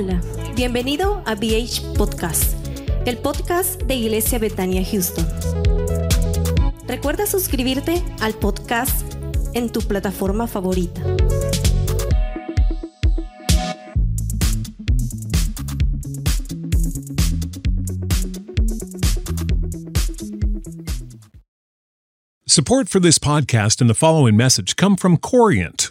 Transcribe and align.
Hola, 0.00 0.20
bienvenido 0.54 1.24
a 1.26 1.34
BH 1.34 1.96
Podcast, 1.96 2.54
el 3.04 3.18
podcast 3.18 3.82
de 3.82 3.96
Iglesia 3.96 4.38
Betania 4.38 4.84
Houston. 4.84 5.26
Recuerda 6.86 7.26
suscribirte 7.26 8.00
al 8.20 8.34
podcast 8.34 9.12
en 9.54 9.72
tu 9.72 9.80
plataforma 9.80 10.46
favorita. 10.46 11.02
Support 22.46 22.88
for 22.88 23.00
this 23.00 23.18
podcast 23.18 23.80
and 23.80 23.90
the 23.90 23.94
following 23.94 24.36
message 24.36 24.76
come 24.76 24.96
from 24.96 25.16
Corient. 25.16 25.90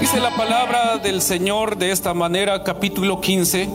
Dice 0.00 0.20
la 0.20 0.30
palabra 0.30 0.98
del 0.98 1.22
Señor 1.22 1.76
de 1.76 1.90
esta 1.92 2.12
manera, 2.14 2.64
capítulo 2.64 3.20
15, 3.20 3.68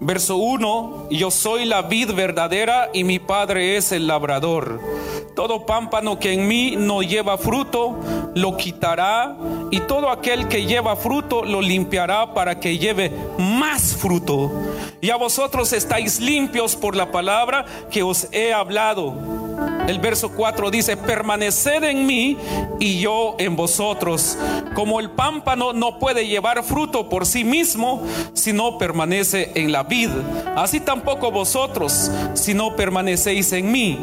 verso 0.00 0.36
1, 0.36 1.08
yo 1.10 1.30
soy 1.30 1.66
la 1.66 1.82
vid 1.82 2.12
verdadera 2.12 2.88
y 2.92 3.04
mi 3.04 3.18
Padre 3.18 3.76
es 3.76 3.92
el 3.92 4.06
labrador. 4.06 4.80
Todo 5.36 5.66
pámpano 5.66 6.18
que 6.18 6.32
en 6.32 6.48
mí 6.48 6.74
no 6.76 7.02
lleva 7.02 7.38
fruto, 7.38 7.96
lo 8.34 8.56
quitará, 8.56 9.36
y 9.70 9.80
todo 9.80 10.10
aquel 10.10 10.48
que 10.48 10.64
lleva 10.66 10.96
fruto, 10.96 11.44
lo 11.44 11.60
limpiará 11.60 12.34
para 12.34 12.58
que 12.58 12.78
lleve 12.78 13.12
más 13.38 13.94
fruto. 13.94 14.50
Y 15.00 15.10
a 15.10 15.16
vosotros 15.16 15.72
estáis 15.72 16.20
limpios 16.20 16.76
por 16.76 16.96
la 16.96 17.12
palabra 17.12 17.64
que 17.90 18.02
os 18.02 18.28
he 18.32 18.52
hablado. 18.52 19.14
El 19.86 19.98
verso 19.98 20.30
4 20.30 20.70
dice, 20.70 20.96
permaneced 20.96 21.82
en 21.84 22.06
mí 22.06 22.36
y 22.78 23.00
yo 23.00 23.34
en 23.38 23.56
vosotros. 23.56 24.38
Como 24.74 25.00
el 25.00 25.10
pámpano 25.10 25.72
no 25.72 25.98
puede 25.98 26.26
llevar 26.26 26.62
fruto 26.62 27.08
por 27.08 27.26
sí 27.26 27.44
mismo 27.44 28.02
si 28.32 28.52
no 28.52 28.78
permanece 28.78 29.52
en 29.54 29.72
la 29.72 29.82
vid. 29.90 30.08
Así 30.56 30.80
tampoco 30.80 31.30
vosotros 31.30 32.10
si 32.32 32.54
no 32.54 32.74
permanecéis 32.74 33.52
en 33.52 33.70
mí. 33.70 33.98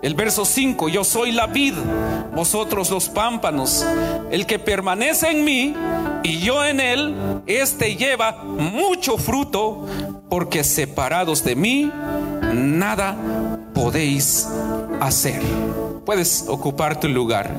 El 0.00 0.14
verso 0.14 0.44
5, 0.44 0.88
yo 0.88 1.04
soy 1.04 1.32
la 1.32 1.46
vid, 1.46 1.74
vosotros 2.34 2.90
los 2.90 3.08
pámpanos. 3.08 3.84
El 4.30 4.46
que 4.46 4.58
permanece 4.58 5.30
en 5.30 5.44
mí 5.44 5.74
y 6.22 6.38
yo 6.38 6.64
en 6.64 6.80
él, 6.80 7.14
este 7.46 7.96
lleva 7.96 8.32
mucho 8.44 9.18
fruto, 9.18 9.84
porque 10.28 10.64
separados 10.64 11.44
de 11.44 11.56
mí, 11.56 11.90
nada 12.54 13.16
podéis 13.74 14.48
hacer. 15.00 15.42
Puedes 16.04 16.44
ocupar 16.48 17.00
tu 17.00 17.08
lugar. 17.08 17.52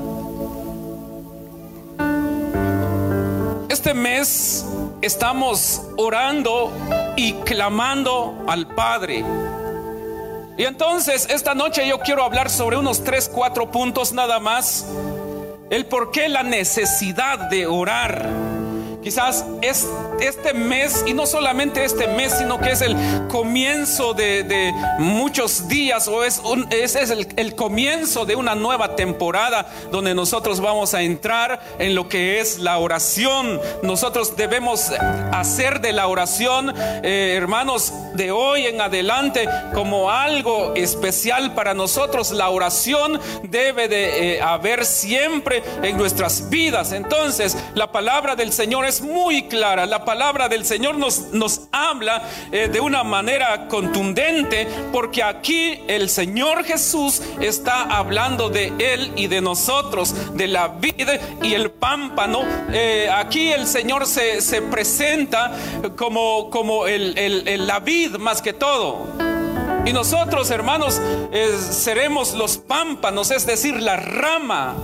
Este 3.70 3.94
mes 3.94 4.66
estamos 5.02 5.82
orando 5.98 6.72
y 7.16 7.34
clamando 7.34 8.44
al 8.48 8.68
Padre. 8.68 9.24
Y 10.58 10.64
entonces 10.64 11.28
esta 11.30 11.54
noche 11.54 11.88
yo 11.88 12.00
quiero 12.00 12.24
hablar 12.24 12.50
sobre 12.50 12.78
unos 12.78 13.04
tres, 13.04 13.30
cuatro 13.32 13.72
puntos 13.72 14.12
nada 14.12 14.40
más. 14.40 14.88
El 15.70 15.86
por 15.86 16.12
qué 16.12 16.30
la 16.30 16.44
necesidad 16.44 17.50
de 17.50 17.68
orar. 17.68 18.28
Quizás 19.04 19.46
es 19.62 19.88
este 20.20 20.54
mes, 20.54 21.04
y 21.06 21.14
no 21.14 21.26
solamente 21.26 21.84
este 21.86 22.08
mes, 22.08 22.34
sino 22.40 22.60
que 22.60 22.72
es 22.72 22.82
el 22.82 22.96
comienzo 23.30 24.14
de, 24.14 24.74
muchos 25.00 25.68
días, 25.68 26.08
o 26.08 26.24
es, 26.24 26.40
un, 26.40 26.68
el, 26.72 27.56
comienzo 27.56 28.26
de 28.26 28.36
una 28.36 28.56
nueva 28.56 28.96
temporada 28.96 29.68
donde 29.92 30.14
nosotros 30.14 30.60
vamos 30.60 30.94
a 30.94 31.04
entrar 31.04 31.62
en 31.80 31.96
lo 31.96 32.10
que 32.10 32.40
es 32.40 32.60
la 32.60 32.80
oración. 32.80 33.62
Nosotros 33.84 34.36
debemos 34.36 34.92
hacer 35.32 35.80
de 35.80 35.94
la 35.94 36.08
oración, 36.08 36.74
eh, 37.04 37.34
hermanos, 37.38 37.94
de 38.16 38.32
hoy 38.32 38.66
en 38.66 38.82
adelante 38.82 39.48
como 39.74 40.10
algo 40.10 40.74
especial 40.76 41.54
para 41.54 41.74
nosotros. 41.74 42.32
La 42.32 42.50
oración 42.50 43.20
debe 43.44 43.88
de 43.88 44.36
eh, 44.36 44.42
haber 44.42 44.86
siempre 44.86 45.64
en 45.84 45.98
nuestras 45.98 46.50
vidas. 46.50 46.92
Entonces, 46.92 47.56
la 47.76 47.92
palabra 47.92 48.36
del 48.36 48.52
Señor 48.52 48.87
es 48.88 49.02
muy 49.02 49.44
clara. 49.44 49.86
La 49.86 50.06
palabra 50.06 50.48
del 50.50 50.66
Señor 50.66 50.96
nos, 50.98 51.34
nos 51.34 51.68
habla 51.72 52.24
eh, 52.52 52.70
de 52.72 52.80
una 52.80 53.04
manera 53.04 53.68
contundente 53.68 54.68
porque 54.92 55.24
aquí 55.24 55.80
el 55.88 56.10
Señor 56.10 56.64
Jesús 56.64 57.22
está 57.40 57.84
hablando 57.84 58.50
de 58.50 58.74
Él 58.80 59.12
y 59.16 59.28
de 59.28 59.42
nosotros, 59.42 60.36
de 60.36 60.48
la 60.48 60.70
vida 60.70 61.20
y 61.42 61.54
el 61.54 61.72
pámpano. 61.72 62.44
Eh, 62.72 63.10
aquí 63.14 63.52
el 63.52 63.68
Señor 63.68 64.06
se, 64.06 64.42
se 64.42 64.62
presenta 64.62 65.52
como, 65.96 66.50
como 66.50 66.88
el, 66.88 67.18
el, 67.18 67.68
la 67.68 67.80
vid 67.80 68.16
más 68.16 68.42
que 68.42 68.54
todo. 68.54 69.08
Y 69.86 69.94
nosotros, 69.94 70.50
hermanos, 70.52 71.00
eh, 71.32 71.58
seremos 71.72 72.34
los 72.34 72.58
pámpanos, 72.58 73.32
es 73.32 73.46
decir, 73.46 73.82
la 73.82 73.96
rama 73.96 74.76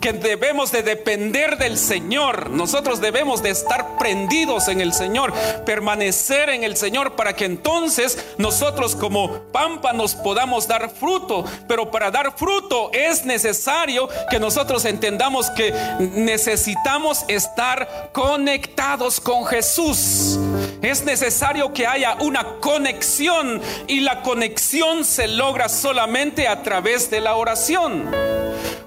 que 0.00 0.12
debemos 0.12 0.72
de 0.72 0.82
depender 0.82 1.58
del 1.58 1.76
Señor. 1.76 2.50
Nosotros 2.50 3.00
debemos 3.00 3.42
de 3.42 3.50
estar 3.50 3.98
prendidos 3.98 4.68
en 4.68 4.80
el 4.80 4.92
Señor, 4.92 5.32
permanecer 5.64 6.50
en 6.50 6.64
el 6.64 6.76
Señor 6.76 7.16
para 7.16 7.34
que 7.34 7.44
entonces 7.44 8.18
nosotros 8.38 8.96
como 8.96 9.42
pámpanos 9.52 10.14
podamos 10.14 10.66
dar 10.66 10.90
fruto. 10.90 11.44
Pero 11.68 11.90
para 11.90 12.10
dar 12.10 12.36
fruto 12.36 12.90
es 12.92 13.24
necesario 13.24 14.08
que 14.30 14.40
nosotros 14.40 14.84
entendamos 14.84 15.50
que 15.50 15.72
necesitamos 15.98 17.24
estar 17.28 18.10
conectados 18.12 19.20
con 19.20 19.44
Jesús. 19.46 20.38
Es 20.82 21.04
necesario 21.04 21.72
que 21.72 21.86
haya 21.86 22.16
una 22.20 22.44
conexión 22.60 23.60
y 23.86 24.00
la 24.00 24.22
conexión 24.22 25.04
se 25.04 25.28
logra 25.28 25.68
solamente 25.68 26.48
a 26.48 26.62
través 26.62 27.10
de 27.10 27.20
la 27.20 27.34
oración. 27.34 28.10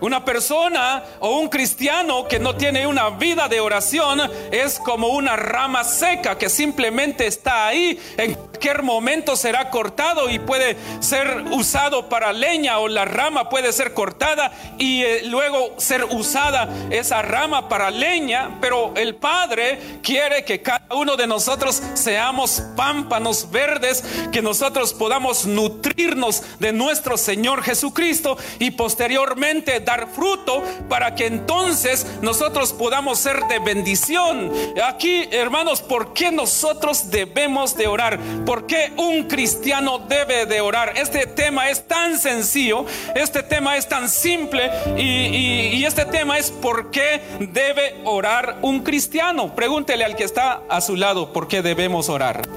Una 0.01 0.25
persona 0.25 1.03
o 1.20 1.40
un 1.40 1.50
cristiano 1.50 2.28
que 2.28 2.40
no 2.40 2.56
tiene 2.56 2.88
una 2.88 3.10
vida 3.12 3.48
de 3.48 3.60
oración 3.60 4.22
es 4.52 4.80
como 4.80 5.10
una 5.10 5.36
rama 5.36 5.84
seca 5.84 6.38
que 6.38 6.50
simplemente 6.50 7.28
está 7.28 7.68
ahí. 7.68 8.00
En 8.18 8.36
cualquier 8.36 8.84
momento 8.84 9.36
será 9.36 9.70
cortado 9.70 10.30
y 10.30 10.40
puede 10.40 10.78
ser 11.00 11.44
usado 11.52 12.10
para 12.10 12.32
leña 12.34 12.80
o 12.80 12.88
la 12.88 13.06
rama 13.06 13.50
puede 13.50 13.74
ser 13.74 13.94
cortada 13.94 14.52
y 14.78 15.04
eh, 15.04 15.22
luego 15.26 15.76
ser 15.78 16.06
usada 16.06 16.70
esa 16.90 17.22
rama 17.22 17.68
para 17.68 17.92
leña. 17.92 18.58
Pero 18.62 18.94
el 18.96 19.16
Padre 19.16 20.00
quiere 20.02 20.46
que 20.46 20.62
cada 20.62 20.96
uno 20.96 21.16
de 21.16 21.28
nosotros 21.28 21.82
seamos 21.94 22.64
pámpanos 22.76 23.50
verdes, 23.52 24.04
que 24.32 24.42
nosotros 24.42 24.94
podamos 24.94 25.46
nutrirnos 25.46 26.44
de 26.60 26.72
nuestro 26.72 27.18
Señor 27.18 27.64
Jesucristo 27.64 28.38
y 28.60 28.72
posteriormente 28.72 29.80
dar 29.80 30.08
fruto 30.08 30.64
para 30.94 31.16
que 31.16 31.25
entonces 31.25 32.06
nosotros 32.22 32.72
podamos 32.72 33.18
ser 33.18 33.45
de 33.45 33.57
bendición. 33.57 34.51
Aquí, 34.86 35.28
hermanos, 35.31 35.81
¿por 35.81 36.13
qué 36.13 36.31
nosotros 36.31 37.10
debemos 37.10 37.75
de 37.75 37.88
orar? 37.88 38.19
¿Por 38.45 38.68
qué 38.68 38.94
un 38.95 39.24
cristiano 39.24 39.98
debe 39.98 40.45
de 40.45 40.62
orar? 40.62 40.94
Este 40.95 41.25
tema 41.25 41.72
es 41.72 41.88
tan 41.88 42.19
sencillo, 42.19 42.86
este 43.16 43.42
tema 43.42 43.75
es 43.75 43.90
tan 43.90 44.07
simple 44.07 44.69
y, 44.95 45.78
y 45.78 45.84
este 45.84 46.06
tema 46.06 46.38
es 46.38 46.51
¿por 46.51 46.92
qué 46.92 47.19
debe 47.40 47.95
orar 48.06 48.60
un 48.62 48.84
cristiano? 48.84 49.56
Pregúntele 49.56 50.06
al 50.06 50.16
que 50.16 50.25
está 50.25 50.62
a 50.69 50.80
su 50.80 50.95
lado, 50.95 51.34
¿por 51.34 51.48
qué 51.48 51.63
debemos 51.63 52.07
orar? 52.07 52.48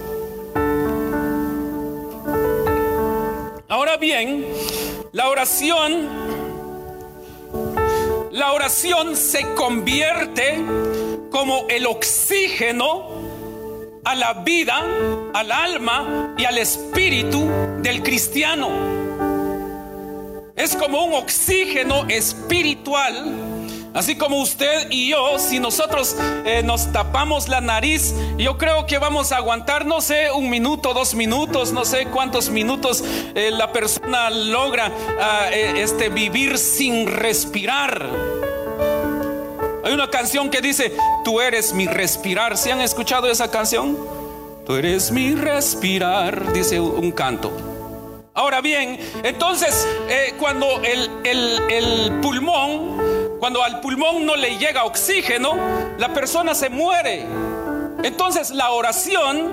Ahora 3.66 3.96
bien, 3.96 4.44
la 5.12 5.30
oración 5.30 6.45
la 8.36 8.52
oración 8.52 9.16
se 9.16 9.54
convierte 9.54 10.62
como 11.30 11.66
el 11.70 11.86
oxígeno 11.86 13.08
a 14.04 14.14
la 14.14 14.34
vida, 14.34 14.84
al 15.32 15.50
alma 15.50 16.34
y 16.36 16.44
al 16.44 16.58
espíritu 16.58 17.48
del 17.80 18.02
cristiano. 18.02 18.68
Es 20.54 20.76
como 20.76 21.06
un 21.06 21.14
oxígeno 21.14 22.06
espiritual. 22.08 23.55
Así 23.96 24.14
como 24.14 24.42
usted 24.42 24.90
y 24.90 25.08
yo, 25.08 25.38
si 25.38 25.58
nosotros 25.58 26.16
eh, 26.44 26.60
nos 26.62 26.92
tapamos 26.92 27.48
la 27.48 27.62
nariz, 27.62 28.14
yo 28.36 28.58
creo 28.58 28.84
que 28.84 28.98
vamos 28.98 29.32
a 29.32 29.38
aguantar, 29.38 29.86
no 29.86 30.02
sé, 30.02 30.30
un 30.30 30.50
minuto, 30.50 30.92
dos 30.92 31.14
minutos, 31.14 31.72
no 31.72 31.86
sé 31.86 32.04
cuántos 32.04 32.50
minutos 32.50 33.02
eh, 33.34 33.50
la 33.50 33.72
persona 33.72 34.28
logra 34.28 34.92
ah, 35.18 35.48
eh, 35.50 35.80
este, 35.80 36.10
vivir 36.10 36.58
sin 36.58 37.06
respirar. 37.06 38.06
Hay 39.82 39.94
una 39.94 40.10
canción 40.10 40.50
que 40.50 40.60
dice, 40.60 40.92
tú 41.24 41.40
eres 41.40 41.72
mi 41.72 41.86
respirar. 41.86 42.58
¿Se 42.58 42.70
han 42.70 42.82
escuchado 42.82 43.30
esa 43.30 43.50
canción? 43.50 43.96
Tú 44.66 44.74
eres 44.74 45.10
mi 45.10 45.34
respirar, 45.34 46.52
dice 46.52 46.78
un 46.78 47.12
canto. 47.12 47.50
Ahora 48.34 48.60
bien, 48.60 49.00
entonces 49.22 49.88
cuando 50.38 50.82
el, 50.82 51.08
el 51.70 52.20
pulmón 52.20 53.15
cuando 53.38 53.62
al 53.62 53.80
pulmón 53.80 54.24
no 54.24 54.36
le 54.36 54.56
llega 54.58 54.84
oxígeno, 54.84 55.56
la 55.98 56.12
persona 56.12 56.54
se 56.54 56.68
muere. 56.68 57.26
Entonces 58.02 58.50
la 58.50 58.70
oración 58.70 59.50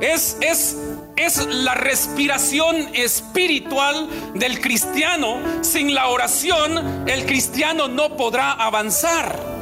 es, 0.00 0.36
es, 0.40 0.76
es 1.16 1.46
la 1.46 1.74
respiración 1.74 2.88
espiritual 2.94 4.08
del 4.34 4.60
cristiano. 4.60 5.38
Sin 5.62 5.94
la 5.94 6.08
oración, 6.08 7.08
el 7.08 7.26
cristiano 7.26 7.88
no 7.88 8.16
podrá 8.16 8.52
avanzar. 8.52 9.56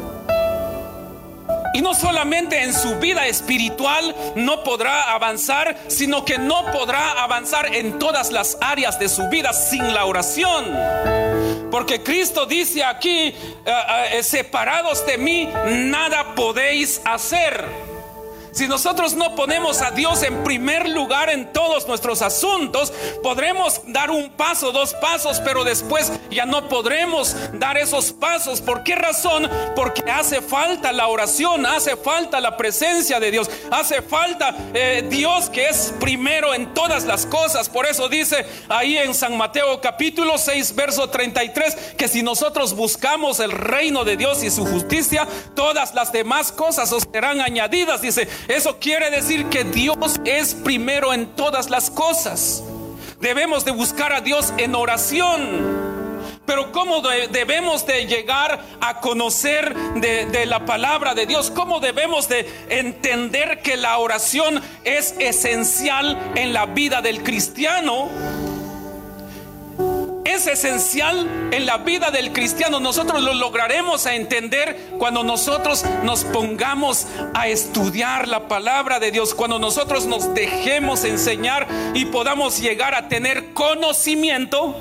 Y 1.75 1.83
no 1.83 1.93
solamente 1.93 2.63
en 2.63 2.73
su 2.73 3.01
vida 3.01 3.27
espiritual 3.27 4.15
no 4.37 4.63
podrá 4.63 5.13
avanzar, 5.13 5.77
sino 5.89 6.25
que 6.25 6.39
no 6.39 6.71
podrá 6.71 7.21
avanzar 7.21 7.75
en 7.75 7.99
todas 7.99 8.31
las 8.31 8.57
áreas 8.61 9.01
de 9.01 9.09
su 9.09 9.29
vida 9.29 9.53
sin 9.53 9.93
la 9.93 10.05
oración. 10.05 11.34
Porque 11.75 12.05
Cristo 12.05 12.47
dice 12.47 12.85
aquí, 12.85 13.11
eh, 13.11 13.35
eh, 14.13 14.23
separados 14.23 15.05
de 15.07 15.19
mí, 15.19 15.49
nada 15.67 16.33
podéis 16.37 17.03
hacer. 17.05 17.94
Si 18.55 18.69
nosotros 18.69 19.15
no 19.15 19.35
ponemos 19.35 19.83
a 19.83 19.91
Dios 19.91 20.23
en 20.23 20.45
primer 20.45 20.89
lugar 20.89 21.29
en 21.29 21.53
todos 21.53 21.89
nuestros 21.89 22.23
asuntos, 22.23 22.93
podremos 23.21 23.81
dar 23.89 24.13
un 24.13 24.31
paso, 24.31 24.71
dos 24.71 24.95
pasos, 24.95 25.41
pero 25.41 25.65
después 25.65 26.13
ya 26.31 26.47
no 26.47 26.69
podremos 26.69 27.35
dar 27.55 27.77
esos 27.77 28.13
pasos. 28.13 28.61
¿Por 28.61 28.85
qué 28.85 28.95
razón? 28.95 29.51
Porque 29.75 30.09
hace 30.09 30.41
falta 30.41 30.93
la 30.93 31.09
oración, 31.09 31.67
hace 31.67 31.97
falta 31.97 32.41
la 32.41 32.57
presencia 32.57 33.19
de 33.19 33.33
Dios, 33.33 33.51
hace 33.73 34.03
falta 34.03 34.55
eh, 34.73 35.05
Dios 35.11 35.51
que 35.51 35.67
es 35.67 35.93
primero 35.99 36.55
en 36.55 36.73
todas 36.75 37.07
las 37.07 37.27
cosas. 37.27 37.69
Por 37.69 37.87
eso 37.87 38.09
dice 38.09 38.47
ahí 38.69 38.97
en 38.97 39.15
San 39.15 39.37
Mateo 39.37 39.81
capítulo 39.81 40.39
6, 40.39 40.77
verso 40.77 41.11
33, 41.11 41.75
que 41.99 42.07
si 42.07 42.23
nosotros 42.23 42.75
buscamos 42.77 43.41
el 43.41 43.51
reino 43.51 44.05
de 44.05 44.17
Dios 44.17 44.45
y 44.45 44.51
su 44.53 44.65
justicia, 44.65 45.27
todas 45.57 45.93
las 45.93 46.13
demás 46.13 46.53
cosas 46.53 46.93
os 46.93 47.03
serán 47.11 47.41
añadidas. 47.41 48.01
Dice, 48.01 48.29
eso 48.49 48.79
quiere 48.79 49.11
decir 49.11 49.47
que 49.47 49.65
Dios 49.65 50.21
es 50.25 50.55
primero 50.55 51.13
en 51.13 51.27
todas 51.35 51.71
las 51.71 51.91
cosas. 51.91 52.63
Debemos 53.21 53.65
de 53.65 53.71
buscar 53.71 54.13
a 54.13 54.21
Dios 54.21 54.53
en 54.59 54.75
oración. 54.75 55.85
Pero 56.47 56.73
¿cómo 56.73 57.01
debemos 57.01 57.87
de 57.87 58.07
llegar 58.07 58.63
a 58.81 59.01
conocer 59.01 59.75
de, 59.75 60.45
la 60.47 60.67
palabra 60.67 61.15
de 61.15 61.25
Dios? 61.25 61.51
¿Cómo 61.51 61.81
debemos 61.81 62.29
de 62.29 62.47
entender 62.69 63.63
que 63.63 63.79
la 63.79 63.97
oración 63.97 64.61
es 64.85 65.15
esencial 65.19 66.33
en 66.35 66.53
la 66.53 66.67
vida 66.67 67.01
del 67.01 67.23
cristiano? 67.23 68.11
Es 70.25 70.47
esencial 70.47 71.51
en 71.53 71.67
la 71.67 71.79
vida 71.79 72.11
del 72.11 72.33
cristiano. 72.33 72.81
Nosotros 72.81 73.23
lo 73.23 73.35
lograremos 73.35 74.07
a 74.07 74.15
entender 74.15 74.95
cuando 74.99 75.23
nosotros 75.23 75.85
nos 76.03 76.25
pongamos 76.25 77.07
a 77.35 77.49
estudiar 77.49 78.29
la 78.29 78.49
palabra 78.49 78.99
de 78.99 79.11
Dios, 79.11 79.35
cuando 79.35 79.59
nosotros 79.59 80.07
nos 80.07 80.35
dejemos 80.35 81.05
enseñar 81.05 81.67
y 81.95 82.07
podamos 82.07 82.61
llegar 82.61 82.95
a 82.95 83.09
tener 83.09 83.53
conocimiento 83.53 84.75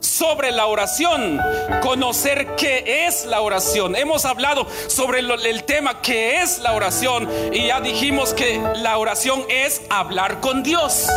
sobre 0.00 0.50
la 0.50 0.66
oración, 0.66 1.40
conocer 1.80 2.54
qué 2.56 3.06
es 3.06 3.24
la 3.24 3.40
oración. 3.40 3.96
Hemos 3.96 4.24
hablado 4.24 4.66
sobre 4.88 5.20
el 5.20 5.64
tema 5.64 6.00
que 6.02 6.42
es 6.42 6.58
la 6.58 6.72
oración 6.72 7.28
y 7.52 7.68
ya 7.68 7.80
dijimos 7.80 8.34
que 8.34 8.60
la 8.76 8.98
oración 8.98 9.44
es 9.48 9.82
hablar 9.88 10.40
con 10.40 10.62
Dios. 10.62 11.08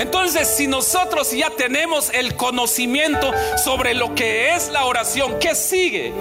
Entonces, 0.00 0.48
si 0.48 0.66
nosotros 0.66 1.30
ya 1.30 1.50
tenemos 1.50 2.08
el 2.14 2.34
conocimiento 2.34 3.30
sobre 3.62 3.92
lo 3.92 4.14
que 4.14 4.54
es 4.54 4.70
la 4.70 4.86
oración, 4.86 5.38
¿qué 5.38 5.54
sigue? 5.54 6.14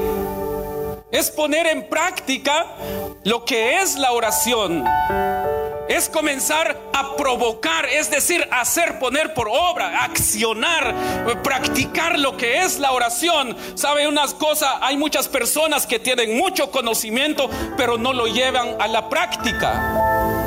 Es 1.12 1.32
poner 1.32 1.66
en 1.66 1.88
práctica 1.88 2.66
lo 3.24 3.46
que 3.46 3.80
es 3.80 3.96
la 3.96 4.12
oración. 4.12 4.84
Es 5.88 6.10
comenzar 6.10 6.78
a 6.92 7.16
provocar, 7.16 7.86
es 7.86 8.12
decir, 8.12 8.46
hacer, 8.52 9.00
poner 9.00 9.34
por 9.34 9.48
obra, 9.48 10.04
accionar, 10.04 10.94
practicar 11.42 12.20
lo 12.20 12.36
que 12.36 12.62
es 12.64 12.80
la 12.80 12.92
oración. 12.92 13.56
¿Sabe 13.76 14.10
unas 14.10 14.34
cosas? 14.34 14.72
Hay 14.82 14.98
muchas 14.98 15.30
personas 15.30 15.88
que 15.88 16.00
tienen 16.00 16.38
mucho 16.38 16.70
conocimiento, 16.70 17.50
pero 17.78 17.98
no 17.98 18.12
lo 18.12 18.28
llevan 18.28 18.76
a 18.82 18.90
la 18.90 19.08
práctica. 19.08 20.39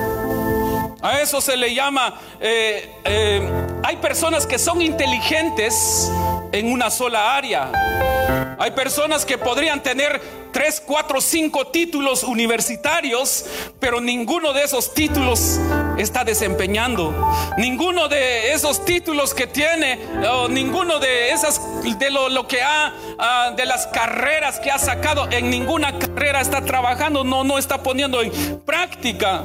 A 1.02 1.20
eso 1.20 1.40
se 1.40 1.56
le 1.56 1.74
llama, 1.74 2.14
eh, 2.40 2.88
eh, 3.04 3.50
hay 3.82 3.96
personas 3.96 4.46
que 4.46 4.56
son 4.56 4.80
inteligentes 4.80 6.08
en 6.52 6.70
una 6.70 6.90
sola 6.90 7.36
área. 7.36 8.56
Hay 8.58 8.70
personas 8.70 9.24
que 9.24 9.36
podrían 9.36 9.82
tener 9.82 10.22
tres, 10.52 10.80
cuatro, 10.84 11.20
cinco 11.20 11.66
títulos 11.66 12.22
universitarios, 12.22 13.46
pero 13.80 14.00
ninguno 14.00 14.52
de 14.52 14.62
esos 14.62 14.94
títulos 14.94 15.58
está 15.98 16.22
desempeñando. 16.22 17.12
Ninguno 17.58 18.06
de 18.06 18.52
esos 18.52 18.84
títulos 18.84 19.34
que 19.34 19.48
tiene, 19.48 19.98
o 20.30 20.46
ninguno 20.46 21.00
de 21.00 21.32
esas, 21.32 21.60
de 21.98 22.10
lo, 22.10 22.46
que 22.46 22.62
ha, 22.62 22.94
ah, 23.18 23.52
de 23.56 23.66
las 23.66 23.88
carreras 23.88 24.60
que 24.60 24.70
ha 24.70 24.78
sacado, 24.78 25.28
en 25.32 25.50
ninguna 25.50 25.98
carrera 25.98 26.40
está 26.40 26.64
trabajando, 26.64 27.24
no, 27.24 27.42
no 27.42 27.58
está 27.58 27.82
poniendo 27.82 28.22
en 28.22 28.60
práctica. 28.60 29.42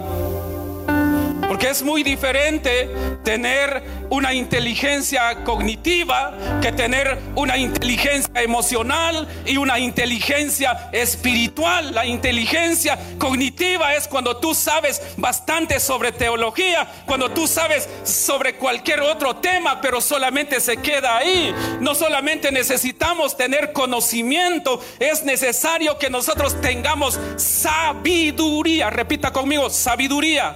Porque 1.48 1.70
es 1.70 1.82
muy 1.82 2.04
diferente 2.04 2.90
tener 3.24 3.84
una 4.10 4.34
inteligencia 4.34 5.44
cognitiva 5.44 6.34
que 6.62 6.72
tener 6.72 7.18
una 7.36 7.58
inteligencia 7.58 8.42
emocional 8.42 9.28
y 9.46 9.58
una 9.58 9.80
inteligencia 9.80 10.90
espiritual. 10.92 11.94
La 11.94 12.06
inteligencia 12.06 12.98
cognitiva 13.18 13.96
es 13.96 14.08
cuando 14.08 14.38
tú 14.38 14.54
sabes 14.54 15.02
bastante 15.18 15.80
sobre 15.80 16.12
teología, 16.12 16.88
cuando 17.06 17.32
tú 17.32 17.48
sabes 17.48 17.88
sobre 18.04 18.56
cualquier 18.56 19.02
otro 19.02 19.38
tema, 19.38 19.82
pero 19.82 20.02
solamente 20.02 20.60
se 20.60 20.78
queda 20.78 21.18
ahí. 21.18 21.54
No 21.80 21.96
solamente 21.96 22.52
necesitamos 22.52 23.38
tener 23.38 23.74
conocimiento, 23.74 24.82
es 25.00 25.24
necesario 25.24 25.98
que 25.98 26.10
nosotros 26.10 26.60
tengamos 26.62 27.20
sabiduría. 27.38 28.90
Repita 28.90 29.32
conmigo, 29.32 29.70
sabiduría. 29.70 30.56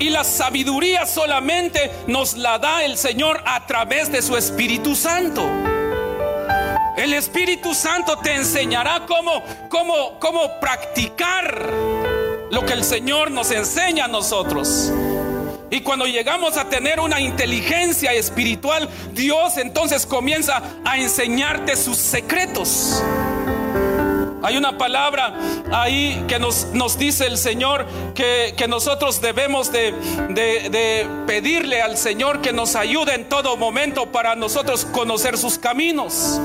Y 0.00 0.08
la 0.08 0.24
sabiduría 0.24 1.04
solamente 1.04 1.90
nos 2.06 2.38
la 2.38 2.58
da 2.58 2.84
el 2.84 2.96
Señor 2.96 3.42
a 3.44 3.66
través 3.66 4.10
de 4.10 4.22
su 4.22 4.34
Espíritu 4.34 4.96
Santo. 4.96 5.46
El 6.96 7.12
Espíritu 7.12 7.74
Santo 7.74 8.16
te 8.16 8.34
enseñará 8.34 9.04
cómo, 9.06 9.42
cómo, 9.68 10.18
cómo 10.18 10.58
practicar 10.58 11.70
lo 12.50 12.64
que 12.64 12.72
el 12.72 12.82
Señor 12.82 13.30
nos 13.30 13.50
enseña 13.50 14.06
a 14.06 14.08
nosotros. 14.08 14.90
Y 15.70 15.80
cuando 15.82 16.06
llegamos 16.06 16.56
a 16.56 16.68
tener 16.68 16.98
una 16.98 17.20
inteligencia 17.20 18.14
espiritual, 18.14 18.88
Dios 19.12 19.58
entonces 19.58 20.06
comienza 20.06 20.62
a 20.82 20.96
enseñarte 20.96 21.76
sus 21.76 21.98
secretos. 21.98 23.02
Hay 24.42 24.56
una 24.56 24.78
palabra 24.78 25.34
ahí 25.72 26.24
que 26.26 26.38
nos, 26.38 26.66
nos 26.72 26.98
dice 26.98 27.26
el 27.26 27.36
Señor 27.36 27.86
que, 28.14 28.54
nosotros 28.68 29.20
debemos 29.20 29.72
de, 29.72 29.92
de, 30.30 31.06
pedirle 31.26 31.82
al 31.82 31.96
Señor 31.96 32.40
que 32.40 32.52
nos 32.52 32.76
ayude 32.76 33.14
en 33.14 33.28
todo 33.28 33.56
momento 33.56 34.12
para 34.12 34.36
nosotros 34.36 34.84
conocer 34.84 35.36
sus 35.36 35.58
caminos. 35.58 36.40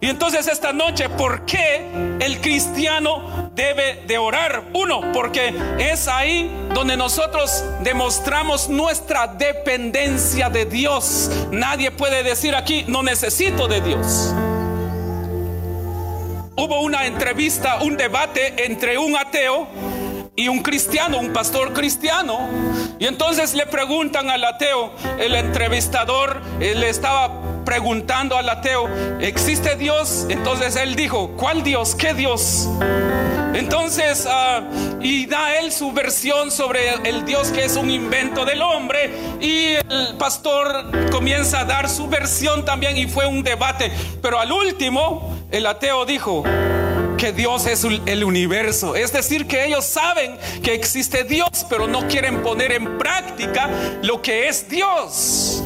Y 0.00 0.06
entonces 0.06 0.46
esta 0.46 0.72
noche, 0.72 1.08
¿por 1.10 1.44
qué 1.44 2.16
el 2.20 2.40
cristiano 2.40 3.50
debe 3.54 4.02
de 4.06 4.16
orar? 4.16 4.64
Uno, 4.72 5.12
porque 5.12 5.52
es 5.78 6.08
ahí 6.08 6.50
donde 6.72 6.96
nosotros 6.96 7.64
demostramos 7.82 8.68
nuestra 8.68 9.26
dependencia 9.26 10.48
de 10.48 10.64
Dios. 10.64 11.30
Nadie 11.50 11.90
puede 11.90 12.22
decir 12.22 12.54
aquí, 12.54 12.84
no 12.86 13.02
necesito 13.02 13.68
de 13.68 13.80
Dios 13.82 14.32
hubo 16.56 16.80
una 16.80 17.06
entrevista, 17.06 17.78
un 17.82 17.96
debate 17.96 18.64
entre 18.66 18.98
un 18.98 19.16
ateo 19.16 19.68
y 20.36 20.48
un 20.48 20.60
cristiano, 20.60 21.18
un 21.18 21.32
pastor 21.32 21.72
cristiano. 21.72 22.48
Y 22.98 23.06
entonces 23.06 23.54
le 23.54 23.66
preguntan 23.66 24.30
al 24.30 24.44
ateo, 24.44 24.92
el 25.18 25.34
entrevistador 25.34 26.40
le 26.58 26.88
estaba 26.88 27.64
preguntando 27.64 28.36
al 28.36 28.48
ateo, 28.48 28.88
¿existe 29.20 29.76
Dios? 29.76 30.26
Entonces 30.28 30.76
él 30.76 30.96
dijo, 30.96 31.30
¿cuál 31.36 31.62
Dios? 31.62 31.94
¿Qué 31.94 32.14
Dios? 32.14 32.68
Entonces, 33.54 34.26
ah, 34.30 34.62
y 35.00 35.26
da 35.26 35.58
él 35.58 35.72
su 35.72 35.92
versión 35.92 36.50
sobre 36.50 36.94
el 37.04 37.24
Dios 37.24 37.48
que 37.48 37.64
es 37.64 37.76
un 37.76 37.90
invento 37.90 38.44
del 38.44 38.62
hombre. 38.62 39.12
Y 39.40 39.74
el 39.74 40.16
pastor 40.18 41.10
comienza 41.10 41.60
a 41.60 41.64
dar 41.64 41.88
su 41.88 42.08
versión 42.08 42.64
también 42.64 42.96
y 42.96 43.06
fue 43.06 43.26
un 43.26 43.42
debate. 43.42 43.90
Pero 44.22 44.38
al 44.38 44.52
último, 44.52 45.39
el 45.50 45.66
ateo 45.66 46.06
dijo 46.06 46.44
que 47.18 47.32
Dios 47.32 47.66
es 47.66 47.84
el 47.84 48.24
universo. 48.24 48.96
Es 48.96 49.12
decir, 49.12 49.46
que 49.46 49.66
ellos 49.66 49.84
saben 49.84 50.38
que 50.62 50.74
existe 50.74 51.24
Dios, 51.24 51.66
pero 51.68 51.86
no 51.86 52.08
quieren 52.08 52.42
poner 52.42 52.72
en 52.72 52.98
práctica 52.98 53.68
lo 54.02 54.22
que 54.22 54.48
es 54.48 54.68
Dios. 54.68 55.62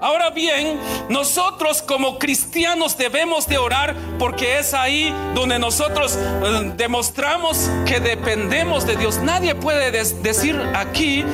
Ahora 0.00 0.30
bien, 0.30 0.78
nosotros 1.08 1.82
como 1.82 2.18
cristianos 2.18 2.96
debemos 2.96 3.46
de 3.46 3.58
orar 3.58 3.94
porque 4.18 4.58
es 4.58 4.72
ahí 4.72 5.14
donde 5.34 5.58
nosotros 5.58 6.16
eh, 6.16 6.72
demostramos 6.76 7.70
que 7.86 8.00
dependemos 8.00 8.86
de 8.86 8.96
Dios. 8.96 9.18
Nadie 9.18 9.54
puede 9.54 9.90
decir 9.90 10.58
aquí, 10.74 11.24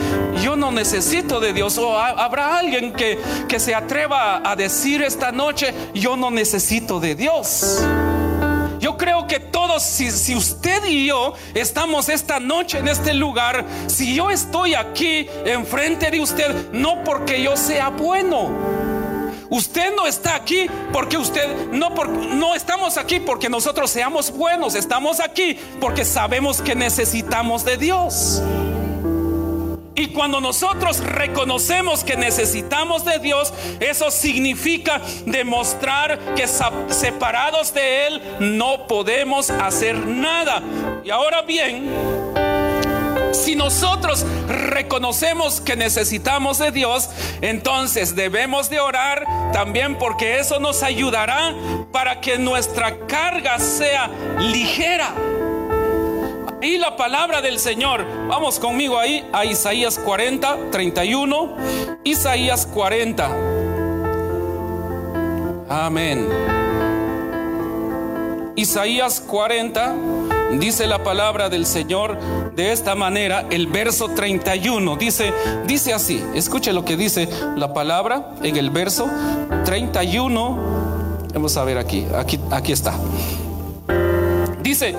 yo 0.42 0.56
no 0.56 0.72
necesito 0.72 1.38
de 1.38 1.52
Dios. 1.52 1.78
O 1.78 1.96
habrá 1.98 2.58
alguien 2.58 2.92
que, 2.92 3.18
que 3.48 3.60
se 3.60 3.74
atreva 3.74 4.42
a 4.48 4.56
decir 4.56 5.02
esta 5.02 5.30
noche, 5.30 5.72
yo 5.94 6.16
no 6.16 6.30
necesito 6.30 6.98
de 6.98 7.14
Dios. 7.14 7.82
Yo 8.86 8.96
creo 8.96 9.26
que 9.26 9.40
todos, 9.40 9.82
si, 9.82 10.36
usted 10.36 10.84
y 10.84 11.06
yo 11.06 11.34
estamos 11.54 12.08
esta 12.08 12.38
noche 12.38 12.78
en 12.78 12.86
este 12.86 13.14
lugar, 13.14 13.64
si 13.88 14.14
yo 14.14 14.30
estoy 14.30 14.76
aquí 14.76 15.26
enfrente 15.44 16.08
de 16.08 16.20
usted, 16.20 16.70
no 16.70 17.02
porque 17.02 17.42
yo 17.42 17.56
sea 17.56 17.88
bueno. 17.88 18.48
Usted 19.50 19.92
no 19.96 20.06
está 20.06 20.36
aquí 20.36 20.68
porque 20.92 21.18
usted 21.18 21.72
no, 21.72 21.90
no 21.90 22.54
estamos 22.54 22.96
aquí 22.96 23.18
porque 23.18 23.48
nosotros 23.48 23.90
seamos 23.90 24.30
buenos, 24.30 24.76
estamos 24.76 25.18
aquí 25.18 25.58
porque 25.80 26.04
sabemos 26.04 26.62
que 26.62 26.76
necesitamos 26.76 27.64
de 27.64 27.78
Dios. 27.78 28.40
Y 29.96 30.08
cuando 30.08 30.42
nosotros 30.42 30.98
reconocemos 30.98 32.04
que 32.04 32.16
necesitamos 32.16 33.04
de 33.04 33.18
Dios, 33.18 33.52
eso 33.80 34.10
significa 34.10 35.00
demostrar 35.24 36.34
que 36.34 36.46
separados 36.46 37.72
de 37.72 38.06
Él 38.06 38.22
no 38.40 38.86
podemos 38.86 39.48
hacer 39.48 39.96
nada. 40.06 40.62
Y 41.02 41.08
ahora 41.08 41.40
bien, 41.40 41.88
si 43.32 43.56
nosotros 43.56 44.26
reconocemos 44.48 45.62
que 45.62 45.76
necesitamos 45.76 46.58
de 46.58 46.72
Dios, 46.72 47.08
entonces 47.40 48.14
debemos 48.14 48.68
de 48.68 48.80
orar 48.80 49.24
también 49.52 49.96
porque 49.96 50.38
eso 50.38 50.60
nos 50.60 50.82
ayudará 50.82 51.54
para 51.90 52.20
que 52.20 52.38
nuestra 52.38 52.98
carga 53.06 53.58
sea 53.58 54.10
ligera. 54.40 55.35
Y 56.62 56.78
la 56.78 56.96
palabra 56.96 57.42
del 57.42 57.58
Señor, 57.58 58.06
vamos 58.28 58.58
conmigo 58.58 58.98
ahí 58.98 59.28
a 59.32 59.44
Isaías 59.44 59.98
40, 59.98 60.70
31, 60.70 61.56
Isaías 62.02 62.66
40. 62.66 63.30
Amén. 65.68 66.28
Isaías 68.56 69.20
40 69.20 69.94
dice 70.58 70.86
la 70.86 71.02
palabra 71.02 71.50
del 71.50 71.66
Señor 71.66 72.18
de 72.54 72.72
esta 72.72 72.94
manera, 72.94 73.44
el 73.50 73.66
verso 73.66 74.08
31 74.08 74.96
dice 74.96 75.34
dice 75.66 75.92
así, 75.92 76.24
escuche 76.34 76.72
lo 76.72 76.86
que 76.86 76.96
dice 76.96 77.28
la 77.54 77.74
palabra 77.74 78.30
en 78.42 78.56
el 78.56 78.70
verso 78.70 79.10
31. 79.66 80.58
Vamos 81.34 81.54
a 81.58 81.64
ver 81.64 81.76
aquí, 81.76 82.06
aquí 82.16 82.40
aquí 82.50 82.72
está. 82.72 82.94
Dice, 84.66 84.96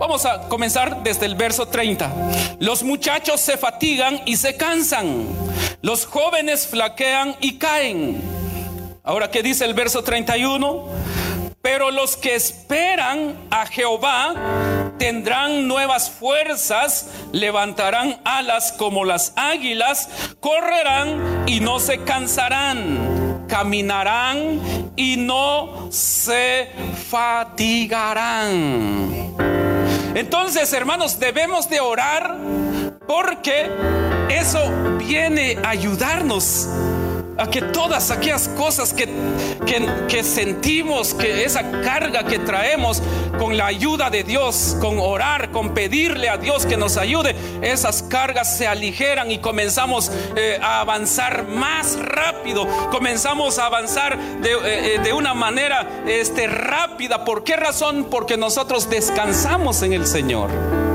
vamos 0.00 0.24
a 0.24 0.48
comenzar 0.48 1.02
desde 1.02 1.26
el 1.26 1.34
verso 1.34 1.68
30. 1.68 2.56
Los 2.60 2.82
muchachos 2.82 3.42
se 3.42 3.58
fatigan 3.58 4.22
y 4.24 4.38
se 4.38 4.56
cansan. 4.56 5.26
Los 5.82 6.06
jóvenes 6.06 6.66
flaquean 6.66 7.36
y 7.42 7.58
caen. 7.58 8.22
Ahora, 9.04 9.30
¿qué 9.30 9.42
dice 9.42 9.66
el 9.66 9.74
verso 9.74 10.02
31? 10.02 10.88
Pero 11.60 11.90
los 11.90 12.16
que 12.16 12.36
esperan 12.36 13.36
a 13.50 13.66
Jehová 13.66 14.34
tendrán 14.98 15.68
nuevas 15.68 16.08
fuerzas, 16.08 17.10
levantarán 17.32 18.22
alas 18.24 18.72
como 18.72 19.04
las 19.04 19.34
águilas, 19.36 20.08
correrán 20.40 21.44
y 21.46 21.60
no 21.60 21.80
se 21.80 22.02
cansarán 22.02 23.15
caminarán 23.46 24.90
y 24.96 25.16
no 25.16 25.88
se 25.90 26.70
fatigarán. 27.10 28.46
Entonces, 30.14 30.72
hermanos, 30.72 31.18
debemos 31.18 31.68
de 31.68 31.80
orar 31.80 32.38
porque 33.06 33.70
eso 34.30 34.72
viene 34.98 35.58
a 35.62 35.70
ayudarnos 35.70 36.68
a 37.38 37.48
que 37.48 37.60
todas 37.60 38.10
aquellas 38.10 38.48
cosas 38.48 38.92
que, 38.92 39.08
que, 40.08 40.22
sentimos, 40.24 41.14
que 41.14 41.44
esa 41.44 41.70
carga 41.82 42.24
que 42.24 42.38
traemos 42.38 43.02
con 43.38 43.56
la 43.56 43.66
ayuda 43.66 44.10
de 44.10 44.22
Dios, 44.22 44.76
con 44.80 44.98
orar, 44.98 45.50
con 45.50 45.74
pedirle 45.74 46.28
a 46.28 46.38
Dios 46.38 46.64
que 46.64 46.76
nos 46.76 46.96
ayude, 46.96 47.36
esas 47.62 48.02
cargas 48.02 48.56
se 48.56 48.66
aligeran 48.66 49.30
y 49.30 49.38
comenzamos 49.38 50.10
eh, 50.36 50.58
a 50.62 50.80
avanzar 50.80 51.46
más 51.46 51.98
rápido, 51.98 52.66
comenzamos 52.90 53.58
a 53.58 53.66
avanzar 53.66 54.18
de, 54.40 54.52
eh, 54.52 54.94
eh, 54.94 55.00
de 55.02 55.12
una 55.12 55.34
manera 55.34 56.04
este, 56.06 56.46
rápida. 56.46 57.24
¿Por 57.24 57.44
qué 57.44 57.56
razón? 57.56 58.06
Porque 58.10 58.36
nosotros 58.36 58.88
descansamos 58.88 59.82
en 59.82 59.92
el 59.92 60.06
Señor. 60.06 60.85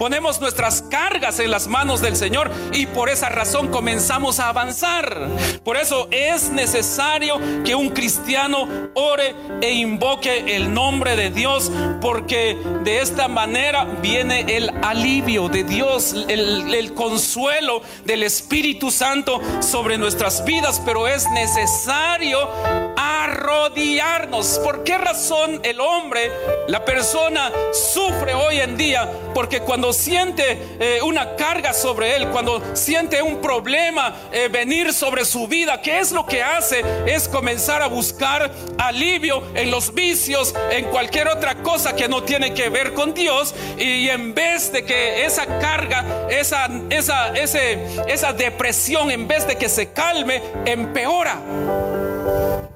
Ponemos 0.00 0.40
nuestras 0.40 0.80
cargas 0.80 1.40
en 1.40 1.50
las 1.50 1.68
manos 1.68 2.00
del 2.00 2.16
Señor 2.16 2.50
y 2.72 2.86
por 2.86 3.10
esa 3.10 3.28
razón 3.28 3.68
comenzamos 3.68 4.40
a 4.40 4.48
avanzar. 4.48 5.28
Por 5.62 5.76
eso 5.76 6.08
es 6.10 6.48
necesario 6.48 7.38
que 7.66 7.74
un 7.74 7.90
cristiano 7.90 8.66
ore 8.94 9.34
e 9.60 9.72
invoque 9.72 10.56
el 10.56 10.72
nombre 10.72 11.16
de 11.16 11.28
Dios, 11.28 11.70
porque 12.00 12.56
de 12.82 13.00
esta 13.00 13.28
manera 13.28 13.84
viene 14.00 14.56
el 14.56 14.70
alivio 14.82 15.50
de 15.50 15.64
Dios, 15.64 16.14
el, 16.28 16.74
el 16.74 16.94
consuelo 16.94 17.82
del 18.06 18.22
Espíritu 18.22 18.90
Santo 18.90 19.38
sobre 19.60 19.98
nuestras 19.98 20.46
vidas, 20.46 20.80
pero 20.82 21.08
es 21.08 21.28
necesario 21.32 22.48
arrodillarnos. 22.96 24.60
¿Por 24.64 24.82
qué 24.82 24.96
razón 24.96 25.60
el 25.62 25.78
hombre, 25.78 26.32
la 26.68 26.86
persona, 26.86 27.52
sufre 27.72 28.32
hoy 28.32 28.60
en 28.60 28.78
día? 28.78 29.06
Porque 29.34 29.60
cuando 29.60 29.89
siente 29.92 30.58
eh, 30.78 31.00
una 31.02 31.36
carga 31.36 31.72
sobre 31.72 32.16
él, 32.16 32.28
cuando 32.28 32.62
siente 32.74 33.22
un 33.22 33.40
problema 33.40 34.14
eh, 34.32 34.48
venir 34.48 34.92
sobre 34.92 35.24
su 35.24 35.46
vida, 35.46 35.80
¿qué 35.80 35.98
es 35.98 36.12
lo 36.12 36.26
que 36.26 36.42
hace? 36.42 36.84
Es 37.06 37.28
comenzar 37.28 37.82
a 37.82 37.86
buscar 37.86 38.52
alivio 38.78 39.42
en 39.54 39.70
los 39.70 39.94
vicios, 39.94 40.54
en 40.70 40.86
cualquier 40.86 41.28
otra 41.28 41.56
cosa 41.56 41.94
que 41.94 42.08
no 42.08 42.22
tiene 42.22 42.54
que 42.54 42.68
ver 42.68 42.94
con 42.94 43.14
Dios. 43.14 43.54
Y 43.78 44.08
en 44.08 44.34
vez 44.34 44.72
de 44.72 44.84
que 44.84 45.24
esa 45.24 45.46
carga, 45.58 46.28
esa, 46.30 46.68
esa, 46.90 47.28
ese, 47.30 47.78
esa 48.08 48.32
depresión, 48.32 49.10
en 49.10 49.26
vez 49.26 49.46
de 49.46 49.56
que 49.56 49.68
se 49.68 49.92
calme, 49.92 50.42
empeora. 50.64 51.89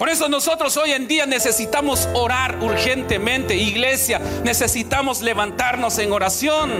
Por 0.04 0.12
eso 0.12 0.28
nosotros 0.28 0.76
hoy 0.76 0.92
en 0.92 1.08
día 1.08 1.24
necesitamos 1.24 2.10
orar 2.12 2.62
urgentemente, 2.62 3.56
iglesia, 3.56 4.20
necesitamos 4.44 5.22
levantarnos 5.22 5.98
en 5.98 6.12
oración. 6.12 6.70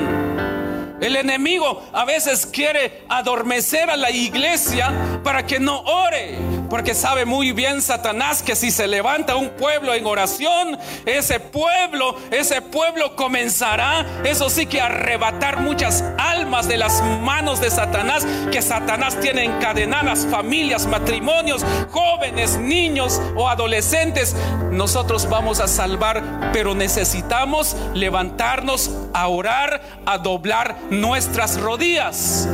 El 1.01 1.17
enemigo 1.17 1.89
a 1.95 2.05
veces 2.05 2.45
quiere 2.45 3.01
adormecer 3.09 3.89
a 3.89 3.97
la 3.97 4.11
iglesia 4.11 4.93
para 5.25 5.47
que 5.47 5.59
no 5.59 5.81
ore. 5.81 6.37
Porque 6.75 6.97
sabe 6.97 7.25
muy 7.25 7.53
bien 7.53 7.81
Satanás 7.81 8.43
que 8.43 8.57
si 8.57 8.73
se 8.73 8.89
levanta 8.89 9.37
un 9.37 9.51
pueblo 9.51 9.95
en 9.95 10.05
oración, 10.07 10.77
ese 11.07 11.39
pueblo, 11.39 12.17
ese 12.33 12.63
pueblo 12.63 13.15
comenzará, 13.15 14.05
eso 14.25 14.51
sí 14.51 14.67
que 14.67 14.81
arrebatar 14.81 15.61
muchas 15.61 16.03
almas 16.19 16.67
de 16.67 16.77
las 16.77 17.01
manos 17.23 17.61
de 17.61 17.71
Satanás, 17.71 18.27
que 18.51 18.61
Satanás 18.61 19.21
tiene 19.21 19.45
encadenadas 19.45 20.27
familias, 20.29 20.89
matrimonios, 20.89 21.65
jóvenes, 21.93 22.59
niños 22.59 23.23
o 23.37 23.49
adolescentes. 23.49 24.35
Nosotros 24.73 25.29
vamos 25.29 25.61
a 25.61 25.69
salvar, 25.69 26.51
pero 26.53 26.75
necesitamos 26.75 27.77
levantarnos 27.95 28.91
a 29.13 29.29
orar, 29.29 29.81
a 30.07 30.19
doblar 30.19 30.75
nuestras 30.91 31.61
rodillas. 31.61 32.49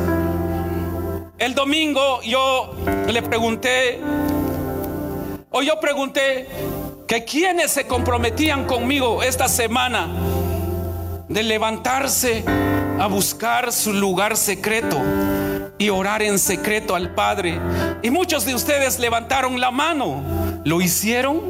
El 1.40 1.54
domingo 1.54 2.20
yo 2.20 2.70
le 3.08 3.22
pregunté, 3.22 3.98
o 5.48 5.62
yo 5.62 5.80
pregunté, 5.80 6.46
que 7.08 7.24
quienes 7.24 7.70
se 7.70 7.86
comprometían 7.86 8.66
conmigo 8.66 9.22
esta 9.22 9.48
semana 9.48 10.06
de 11.30 11.42
levantarse 11.42 12.44
a 12.98 13.06
buscar 13.06 13.72
su 13.72 13.94
lugar 13.94 14.36
secreto 14.36 15.00
y 15.78 15.88
orar 15.88 16.20
en 16.20 16.38
secreto 16.38 16.94
al 16.94 17.14
Padre. 17.14 17.58
Y 18.02 18.10
muchos 18.10 18.44
de 18.44 18.54
ustedes 18.54 18.98
levantaron 18.98 19.58
la 19.58 19.70
mano. 19.70 20.22
¿Lo 20.64 20.82
hicieron? 20.82 21.40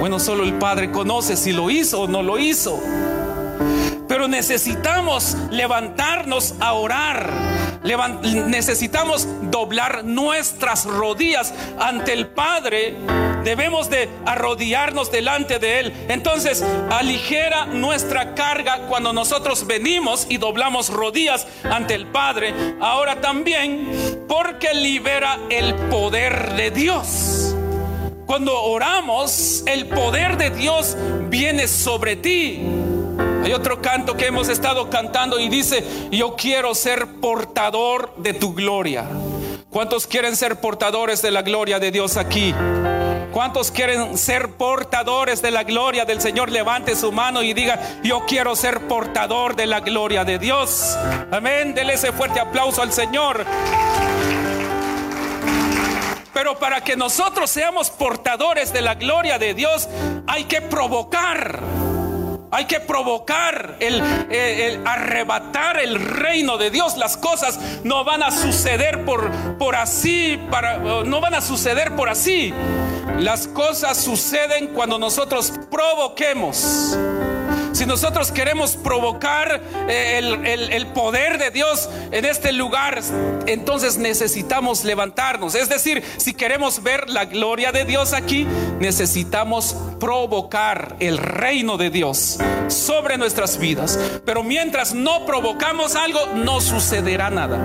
Bueno, 0.00 0.18
solo 0.18 0.42
el 0.42 0.54
Padre 0.54 0.90
conoce 0.90 1.36
si 1.36 1.52
lo 1.52 1.68
hizo 1.68 2.00
o 2.00 2.08
no 2.08 2.22
lo 2.22 2.38
hizo. 2.38 2.80
Pero 4.10 4.26
necesitamos 4.26 5.36
levantarnos 5.52 6.56
a 6.58 6.72
orar. 6.72 7.30
necesitamos 8.24 9.28
doblar 9.52 10.04
nuestras 10.04 10.84
rodillas 10.84 11.54
ante 11.78 12.12
el 12.12 12.26
Padre. 12.26 12.96
Debemos 13.44 13.88
de 13.88 14.08
arrodillarnos 14.26 15.12
delante 15.12 15.60
de 15.60 15.78
Él. 15.78 15.92
Entonces, 16.08 16.64
aligera 16.90 17.66
nuestra 17.66 18.34
carga 18.34 18.88
cuando 18.88 19.12
nosotros 19.12 19.64
venimos 19.64 20.26
y 20.28 20.38
doblamos 20.38 20.88
rodillas 20.88 21.46
ante 21.62 21.94
el 21.94 22.08
Padre. 22.08 22.52
Ahora 22.80 23.20
también, 23.20 24.24
porque 24.26 24.74
libera 24.74 25.38
el 25.50 25.72
poder 25.88 26.54
de 26.54 26.72
Dios. 26.72 27.54
Cuando 28.26 28.60
oramos, 28.60 29.62
el 29.66 29.86
poder 29.86 30.36
de 30.36 30.50
Dios 30.50 30.96
viene 31.28 31.68
sobre 31.68 32.16
ti. 32.16 32.79
Hay 33.42 33.52
otro 33.52 33.80
canto 33.80 34.16
que 34.16 34.26
hemos 34.26 34.48
estado 34.48 34.90
cantando 34.90 35.40
y 35.40 35.48
dice, 35.48 35.84
yo 36.10 36.36
quiero 36.36 36.74
ser 36.74 37.06
portador 37.20 38.14
de 38.16 38.34
tu 38.34 38.54
gloria. 38.54 39.06
¿Cuántos 39.70 40.06
quieren 40.06 40.36
ser 40.36 40.60
portadores 40.60 41.22
de 41.22 41.30
la 41.30 41.42
gloria 41.42 41.78
de 41.78 41.90
Dios 41.90 42.16
aquí? 42.16 42.54
¿Cuántos 43.32 43.70
quieren 43.70 44.18
ser 44.18 44.50
portadores 44.52 45.40
de 45.40 45.52
la 45.52 45.62
gloria 45.62 46.04
del 46.04 46.20
Señor? 46.20 46.50
Levante 46.50 46.96
su 46.96 47.12
mano 47.12 47.42
y 47.42 47.54
diga, 47.54 47.80
yo 48.02 48.24
quiero 48.26 48.56
ser 48.56 48.88
portador 48.88 49.54
de 49.54 49.66
la 49.66 49.80
gloria 49.80 50.24
de 50.24 50.38
Dios. 50.38 50.96
Amén. 51.30 51.72
Dele 51.72 51.94
ese 51.94 52.12
fuerte 52.12 52.40
aplauso 52.40 52.82
al 52.82 52.92
Señor. 52.92 53.46
Pero 56.34 56.58
para 56.58 56.82
que 56.82 56.96
nosotros 56.96 57.50
seamos 57.50 57.90
portadores 57.90 58.72
de 58.72 58.82
la 58.82 58.96
gloria 58.96 59.38
de 59.38 59.54
Dios, 59.54 59.88
hay 60.26 60.44
que 60.44 60.60
provocar 60.60 61.60
hay 62.50 62.64
que 62.64 62.80
provocar 62.80 63.76
el, 63.80 64.02
arrebatar 64.86 65.78
el 65.78 66.00
reino 66.00 66.58
de 66.58 66.70
Dios. 66.70 66.96
Las 66.96 67.16
cosas 67.16 67.58
no 67.84 68.04
van 68.04 68.22
a 68.22 68.30
suceder 68.30 69.04
por, 69.04 69.30
por 69.58 69.76
así, 69.76 70.38
para, 70.50 70.78
no 70.78 71.20
van 71.20 71.34
a 71.34 71.40
suceder 71.40 71.94
por 71.94 72.08
así. 72.08 72.52
Las 73.18 73.46
cosas 73.46 73.98
suceden 73.98 74.68
cuando 74.68 74.98
nosotros 74.98 75.52
provoquemos. 75.70 76.96
Si 77.72 77.86
nosotros 77.86 78.32
queremos 78.32 78.76
provocar 78.76 79.62
eh, 79.88 80.18
el, 80.72 80.86
poder 80.88 81.38
de 81.38 81.50
Dios 81.50 81.88
en 82.10 82.24
este 82.24 82.52
lugar, 82.52 83.00
entonces 83.46 83.96
necesitamos 83.98 84.84
levantarnos. 84.84 85.54
Es 85.54 85.68
decir, 85.68 86.02
si 86.16 86.34
queremos 86.34 86.82
ver 86.82 87.08
la 87.08 87.24
gloria 87.24 87.72
de 87.72 87.84
Dios 87.84 88.12
aquí, 88.12 88.46
necesitamos 88.80 89.76
provocar 89.98 90.96
el 91.00 91.18
reino 91.18 91.76
de 91.76 91.90
Dios 91.90 92.38
sobre 92.68 93.18
nuestras 93.18 93.58
vidas. 93.58 93.98
Pero 94.24 94.42
mientras 94.42 94.94
no 94.94 95.24
provocamos 95.26 95.94
algo, 95.94 96.20
no 96.34 96.60
sucederá 96.60 97.30
nada. 97.30 97.58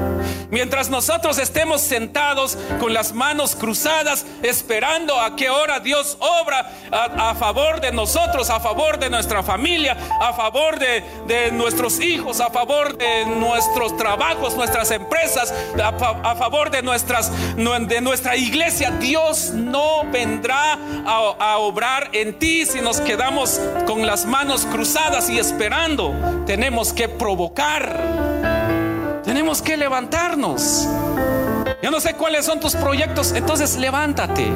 Mientras 0.50 0.90
nosotros 0.90 1.38
estemos 1.38 1.82
sentados 1.82 2.58
con 2.80 2.94
las 2.94 3.14
manos 3.14 3.56
cruzadas, 3.56 4.26
esperando 4.44 5.20
a 5.20 5.36
qué 5.36 5.50
hora 5.50 5.80
Dios 5.80 6.18
obra 6.20 6.72
a, 6.92 7.36
favor 7.36 7.82
de 7.82 7.92
nosotros, 7.92 8.50
a 8.50 8.60
favor 8.60 9.00
de 9.00 9.10
nuestra 9.10 9.44
familia, 9.44 9.98
a 10.22 10.34
favor 10.34 10.78
de, 10.80 11.52
nuestros 11.52 12.00
hijos, 12.00 12.40
a 12.40 12.50
favor 12.50 12.98
de 12.98 13.26
nuestros 13.26 13.96
trabajos, 13.98 14.56
nuestras 14.56 14.92
empresas, 14.92 15.54
a, 15.84 16.36
favor 16.36 16.70
de, 16.70 16.82
nuestras, 16.82 17.32
de 17.56 18.02
nuestra 18.02 18.36
iglesia. 18.36 18.92
Dios 18.92 19.52
no 19.52 20.04
vendrá 20.12 20.74
a, 21.06 21.36
a 21.40 21.58
obrar 21.58 22.10
en 22.14 22.38
ti 22.38 22.66
si 22.66 22.82
nos 22.82 23.02
quedamos 23.02 23.60
con 23.86 24.06
las 24.06 24.26
manos 24.26 24.66
cruzadas 24.66 25.30
y 25.30 25.40
esperando. 25.40 26.14
Tenemos 26.46 26.94
que 26.94 27.10
provocar. 27.10 28.35
Tenemos 29.36 29.62
que 29.62 29.76
levantarnos. 29.76 30.88
Yo 31.84 31.92
no 31.92 32.00
sé 32.00 32.14
cuáles 32.14 32.46
son 32.46 32.62
tus 32.62 32.74
proyectos, 32.74 33.34
entonces 33.34 33.76
levántate. 33.76 34.48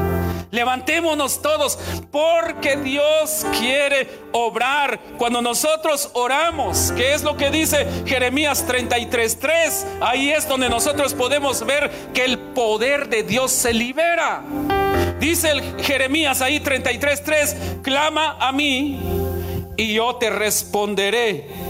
Levantémonos 0.52 1.42
todos 1.42 1.78
porque 2.10 2.78
Dios 2.78 3.46
quiere 3.60 4.08
obrar 4.32 4.98
cuando 5.18 5.42
nosotros 5.42 6.12
oramos, 6.13 6.94
que 6.94 7.13
es 7.13 7.24
lo 7.24 7.36
que 7.36 7.50
dice 7.50 7.86
Jeremías 8.06 8.65
33:3. 8.65 9.86
Ahí 10.00 10.30
es 10.30 10.48
donde 10.48 10.70
nosotros 10.70 11.13
podemos 11.13 11.65
ver 11.65 11.92
que 12.13 12.24
el 12.24 12.39
poder 12.39 13.10
de 13.10 13.24
Dios 13.24 13.52
se 13.52 13.74
libera. 13.74 14.44
Dice 15.20 15.62
Jeremías 15.82 16.39
ahí 16.39 16.62
33:3, 16.62 17.82
clama 17.82 18.38
a 18.39 18.54
mí 18.54 18.98
y 19.76 19.94
yo 19.94 20.15
te 20.15 20.30
responderé 20.30 21.68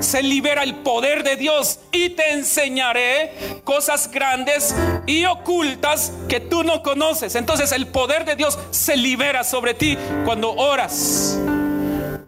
se 0.00 0.22
libera 0.22 0.62
el 0.62 0.76
poder 0.76 1.22
de 1.22 1.36
Dios 1.36 1.78
y 1.92 2.10
te 2.10 2.32
enseñaré 2.32 3.32
cosas 3.64 4.10
grandes 4.10 4.74
y 5.06 5.24
ocultas 5.24 6.12
que 6.28 6.40
tú 6.40 6.62
no 6.62 6.82
conoces. 6.82 7.34
Entonces 7.34 7.72
el 7.72 7.86
poder 7.86 8.24
de 8.24 8.36
Dios 8.36 8.58
se 8.70 8.96
libera 8.96 9.44
sobre 9.44 9.74
ti 9.74 9.96
cuando 10.24 10.52
oras. 10.52 11.38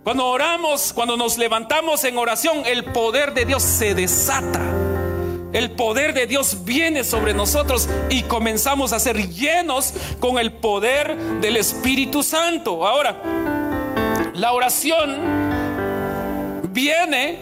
Cuando 0.03 0.27
oramos, 0.27 0.93
cuando 0.95 1.17
nos 1.17 1.37
levantamos 1.37 2.03
en 2.05 2.17
oración, 2.17 2.63
el 2.65 2.85
poder 2.85 3.35
de 3.35 3.45
Dios 3.45 3.63
se 3.63 3.95
desata. 3.95 4.61
El 5.53 5.71
poder 5.73 6.15
de 6.15 6.27
Dios 6.27 6.65
viene 6.65 7.05
sobre 7.05 7.33
nosotros 7.35 7.89
y 8.11 8.23
comenzamos 8.23 8.93
a 8.93 9.01
ser 9.01 9.29
llenos 9.29 9.95
con 10.21 10.39
el 10.39 10.53
poder 10.53 11.17
del 11.41 11.57
Espíritu 11.57 12.23
Santo. 12.23 12.87
Ahora, 12.87 13.21
la 14.35 14.53
oración 14.53 15.58
viene 16.79 17.41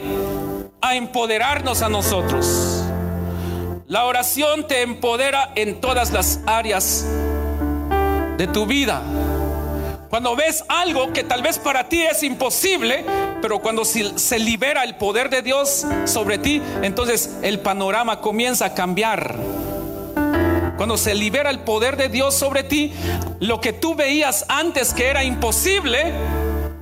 a 0.80 0.96
empoderarnos 0.96 1.82
a 1.82 1.90
nosotros. 1.90 2.82
La 3.86 4.06
oración 4.06 4.66
te 4.66 4.80
empodera 4.80 5.52
en 5.56 5.78
todas 5.78 6.10
las 6.10 6.40
áreas 6.46 7.06
de 8.38 8.46
tu 8.46 8.64
vida. 8.64 9.02
Cuando 10.08 10.34
ves 10.36 10.64
algo 10.68 11.12
que 11.12 11.22
tal 11.22 11.42
vez 11.42 11.58
para 11.58 11.86
ti 11.86 12.00
es 12.00 12.22
imposible, 12.22 13.04
pero 13.42 13.60
cuando 13.60 13.84
se 13.84 14.38
libera 14.38 14.84
el 14.84 14.94
poder 14.94 15.28
de 15.28 15.42
Dios 15.42 15.86
sobre 16.06 16.38
ti, 16.38 16.62
entonces 16.80 17.36
el 17.42 17.60
panorama 17.60 18.22
comienza 18.22 18.64
a 18.64 18.74
cambiar. 18.74 19.36
Cuando 20.78 20.96
se 20.96 21.14
libera 21.14 21.50
el 21.50 21.58
poder 21.58 21.98
de 21.98 22.08
Dios 22.08 22.34
sobre 22.34 22.62
ti, 22.62 22.94
lo 23.40 23.60
que 23.60 23.74
tú 23.74 23.94
veías 23.94 24.46
antes 24.48 24.94
que 24.94 25.08
era 25.08 25.24
imposible, 25.24 26.14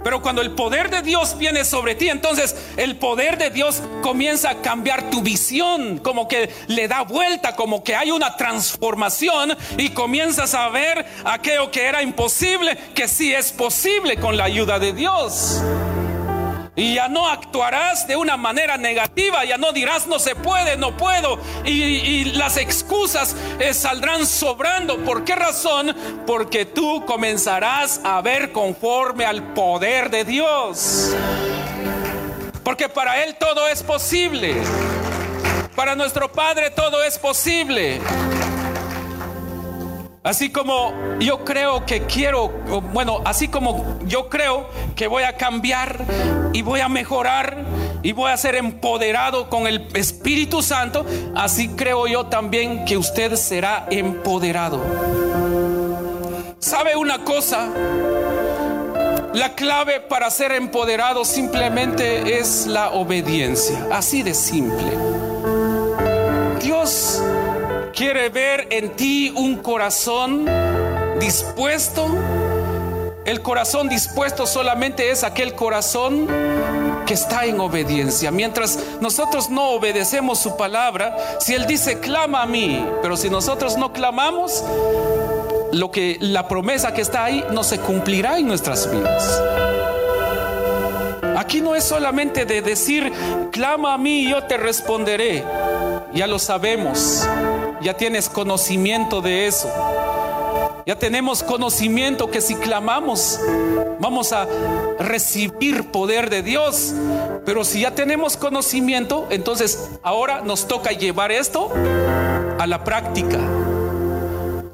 pero 0.05 0.21
cuando 0.21 0.43
el 0.43 0.51
poder 0.53 0.91
de 0.91 1.03
Dios 1.03 1.37
viene 1.39 1.65
sobre 1.65 1.95
ti, 1.95 2.11
entonces 2.11 2.55
el 2.77 2.97
poder 2.97 3.39
de 3.39 3.51
Dios 3.51 3.83
comienza 4.03 4.51
a 4.51 4.63
cambiar 4.63 5.11
tu 5.11 5.23
visión, 5.23 5.99
como 5.99 6.29
que 6.29 6.51
le 6.69 6.87
da 6.87 7.03
vuelta, 7.03 7.57
como 7.57 7.83
que 7.83 7.97
hay 7.97 8.11
una 8.11 8.37
transformación 8.37 9.57
y 9.79 9.89
comienzas 9.89 10.55
a 10.55 10.69
ver 10.69 11.07
aquello 11.25 11.71
que 11.71 11.85
era 11.87 12.03
imposible, 12.03 12.77
que 12.95 13.09
sí 13.09 13.33
es 13.33 13.51
posible 13.51 14.17
con 14.19 14.37
la 14.37 14.45
ayuda 14.45 14.79
de 14.79 14.93
Dios. 14.93 15.63
Y 16.77 16.95
ya 16.95 17.09
no 17.09 17.29
actuarás 17.29 18.09
de 18.09 18.17
una 18.17 18.37
manera 18.37 18.77
negativa, 18.77 19.45
ya 19.45 19.57
no 19.57 19.73
dirás 19.73 20.09
no 20.09 20.19
se 20.19 20.35
puede, 20.35 20.77
no 20.77 20.97
puedo. 20.97 21.39
Y, 21.65 22.25
las 22.35 22.57
excusas 22.57 23.37
eh, 23.61 23.73
saldrán 23.73 24.27
sobrando. 24.27 24.99
¿Por 25.05 25.25
qué 25.25 25.37
razón? 25.37 25.95
Porque 26.27 26.65
tú 26.65 27.05
comenzarás 27.07 28.01
a 28.03 28.21
ver 28.23 28.51
conforme 28.51 29.25
al 29.25 29.55
poder 29.55 30.11
de 30.11 30.25
Dios. 30.25 31.15
Porque 32.65 32.89
para 32.89 33.23
Él 33.23 33.37
todo 33.37 33.69
es 33.69 33.83
posible. 33.83 34.57
Para 35.77 35.95
nuestro 35.95 36.33
Padre 36.33 36.71
todo 36.71 37.05
es 37.05 37.19
posible. 37.19 38.01
Así 40.25 40.49
como 40.49 40.95
yo 41.21 41.45
creo 41.45 41.85
que 41.85 42.07
quiero, 42.07 42.49
bueno, 42.95 43.21
así 43.27 43.49
como 43.49 43.99
yo 44.07 44.31
creo 44.31 44.71
que 44.97 45.07
voy 45.07 45.23
a 45.23 45.37
cambiar 45.37 46.03
y 46.55 46.63
voy 46.63 46.81
a 46.81 46.89
mejorar 46.89 47.59
y 48.03 48.13
voy 48.13 48.31
a 48.31 48.37
ser 48.39 48.55
empoderado 48.55 49.51
con 49.51 49.67
el 49.67 49.87
Espíritu 49.93 50.63
Santo, 50.63 51.05
así 51.37 51.69
creo 51.69 52.07
yo 52.07 52.25
también 52.25 52.87
que 52.87 52.97
usted 52.97 53.37
será 53.37 53.87
empoderado. 53.91 54.81
¿Sabe 56.59 56.97
una 56.97 57.23
cosa? 57.23 57.69
La 59.35 59.55
clave 59.55 60.01
para 60.01 60.31
ser 60.31 60.53
empoderado 60.53 61.27
simplemente 61.27 62.39
es 62.39 62.67
la 62.67 62.93
obediencia, 62.93 63.89
así 63.93 64.23
de 64.23 64.33
simple. 64.33 65.24
Quiere 67.95 68.29
ver 68.29 68.67
en 68.71 68.91
ti 68.97 69.33
un 69.37 69.59
corazón 69.59 70.47
dispuesto. 71.21 72.09
El 73.25 73.41
corazón 73.41 73.89
dispuesto 73.89 74.49
solamente 74.49 75.11
es 75.11 75.23
aquel 75.23 75.55
corazón 75.55 76.27
que 77.07 77.15
está 77.15 77.45
en 77.45 77.61
obediencia. 77.61 78.33
Mientras 78.33 78.81
nosotros 79.01 79.49
no 79.49 79.71
obedecemos 79.71 80.41
su 80.41 80.57
palabra, 80.57 81.17
si 81.39 81.55
Él 81.55 81.67
dice, 81.67 82.01
clama 82.01 82.43
a 82.43 82.47
mí, 82.47 82.85
pero 83.01 83.17
si 83.17 83.31
nosotros 83.31 83.77
no 83.77 83.93
clamamos, 83.93 84.65
lo 85.71 85.93
que 85.93 86.19
la 86.21 86.49
promesa 86.49 86.93
que 86.93 87.03
está 87.03 87.25
ahí 87.25 87.45
no 87.53 87.63
se 87.63 87.79
cumplirá 87.79 88.41
en 88.41 88.49
nuestras 88.49 88.91
vidas. 88.91 89.41
Aquí 91.37 91.61
no 91.61 91.77
es 91.77 91.85
solamente 91.85 92.45
de 92.45 92.61
decir, 92.61 93.13
clama 93.53 93.95
a 93.95 93.99
mí 93.99 94.23
y 94.23 94.31
yo 94.31 94.43
te 94.43 94.57
responderé. 94.57 95.45
Ya 96.15 96.27
lo 96.27 96.39
sabemos 96.39 97.27
ya 97.85 97.95
tienes 97.95 98.31
conocimiento 98.31 99.21
de 99.21 99.47
eso. 99.47 99.71
Ya 100.87 100.99
tenemos 100.99 101.43
conocimiento 101.43 102.31
que 102.31 102.41
si 102.41 102.55
clamamos 102.57 103.39
vamos 104.01 104.33
a 104.33 104.47
recibir 104.99 105.91
poder 105.91 106.31
de 106.31 106.43
Dios. 106.43 106.95
Pero 107.45 107.63
si 107.63 107.81
ya 107.81 107.91
tenemos 107.91 108.39
conocimiento, 108.39 109.27
entonces 109.31 109.91
ahora 110.03 110.41
nos 110.41 110.67
toca 110.67 110.93
llevar 110.93 111.31
esto 111.31 111.71
a 112.59 112.67
la 112.67 112.85
práctica. 112.85 113.39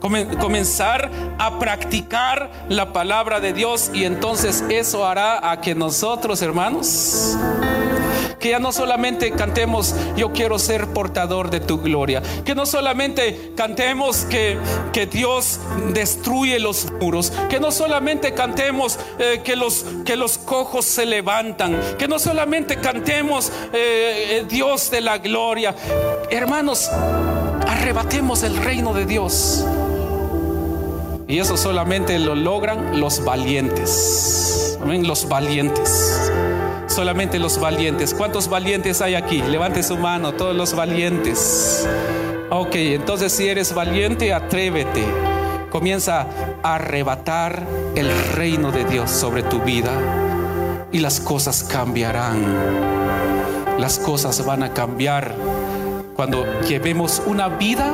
Comenzar 0.00 1.10
a 1.38 1.58
practicar 1.58 2.50
la 2.68 2.92
palabra 2.92 3.40
de 3.40 3.52
Dios 3.52 3.90
y 3.92 4.04
entonces 4.04 4.64
eso 4.70 5.04
hará 5.04 5.50
a 5.50 5.60
que 5.60 5.74
nosotros, 5.74 6.42
hermanos, 6.42 7.36
que 8.40 8.50
ya 8.50 8.58
no 8.58 8.72
solamente 8.72 9.30
cantemos, 9.32 9.94
yo 10.16 10.32
quiero 10.32 10.58
ser 10.58 10.88
portador 10.88 11.50
de 11.50 11.60
tu 11.60 11.78
gloria. 11.78 12.22
Que 12.44 12.54
no 12.54 12.66
solamente 12.66 13.52
cantemos 13.54 14.24
que, 14.24 14.58
que 14.92 15.06
Dios 15.06 15.60
destruye 15.92 16.58
los 16.58 16.90
muros. 17.00 17.32
Que 17.50 17.60
no 17.60 17.70
solamente 17.70 18.32
cantemos 18.32 18.98
eh, 19.18 19.42
que, 19.44 19.54
los, 19.54 19.84
que 20.04 20.16
los 20.16 20.38
cojos 20.38 20.86
se 20.86 21.04
levantan. 21.04 21.78
Que 21.98 22.08
no 22.08 22.18
solamente 22.18 22.76
cantemos 22.76 23.52
eh, 23.72 24.38
eh, 24.40 24.46
Dios 24.48 24.90
de 24.90 25.02
la 25.02 25.18
gloria. 25.18 25.74
Hermanos, 26.30 26.90
arrebatemos 27.68 28.42
el 28.42 28.56
reino 28.56 28.94
de 28.94 29.04
Dios. 29.04 29.66
Y 31.28 31.38
eso 31.38 31.56
solamente 31.56 32.18
lo 32.18 32.34
logran 32.34 32.98
los 32.98 33.22
valientes. 33.22 34.78
Amén, 34.80 35.06
los 35.06 35.28
valientes 35.28 36.32
solamente 36.90 37.38
los 37.38 37.58
valientes. 37.58 38.12
¿Cuántos 38.12 38.48
valientes 38.48 39.00
hay 39.00 39.14
aquí? 39.14 39.40
Levante 39.42 39.82
su 39.82 39.96
mano, 39.96 40.32
todos 40.32 40.54
los 40.54 40.74
valientes. 40.74 41.88
Ok, 42.50 42.74
entonces 42.74 43.32
si 43.32 43.48
eres 43.48 43.72
valiente, 43.74 44.34
atrévete. 44.34 45.04
Comienza 45.70 46.26
a 46.62 46.74
arrebatar 46.74 47.62
el 47.94 48.10
reino 48.34 48.72
de 48.72 48.84
Dios 48.84 49.10
sobre 49.10 49.44
tu 49.44 49.60
vida 49.60 49.92
y 50.90 50.98
las 50.98 51.20
cosas 51.20 51.62
cambiarán. 51.62 52.44
Las 53.78 53.98
cosas 53.98 54.44
van 54.44 54.64
a 54.64 54.74
cambiar 54.74 55.34
cuando 56.16 56.44
llevemos 56.68 57.22
una 57.24 57.48
vida 57.48 57.92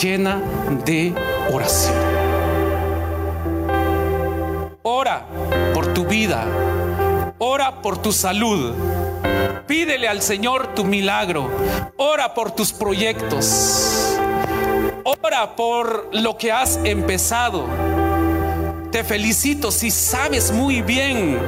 llena 0.00 0.40
de 0.84 1.14
oración. 1.50 1.96
Ora 4.82 5.26
por 5.74 5.92
tu 5.94 6.04
vida 6.04 6.46
Ora 7.40 7.82
por 7.82 8.02
tu 8.02 8.12
salud. 8.12 8.74
Pídele 9.68 10.08
al 10.08 10.22
Señor 10.22 10.74
tu 10.74 10.84
milagro. 10.84 11.48
Ora 11.96 12.34
por 12.34 12.50
tus 12.50 12.72
proyectos. 12.72 14.16
Ora 15.04 15.54
por 15.54 16.08
lo 16.12 16.36
que 16.36 16.50
has 16.50 16.80
empezado. 16.82 17.87
Te 18.98 19.04
felicito 19.04 19.70
si 19.70 19.92
sabes 19.92 20.50
muy 20.50 20.82
bien 20.82 21.38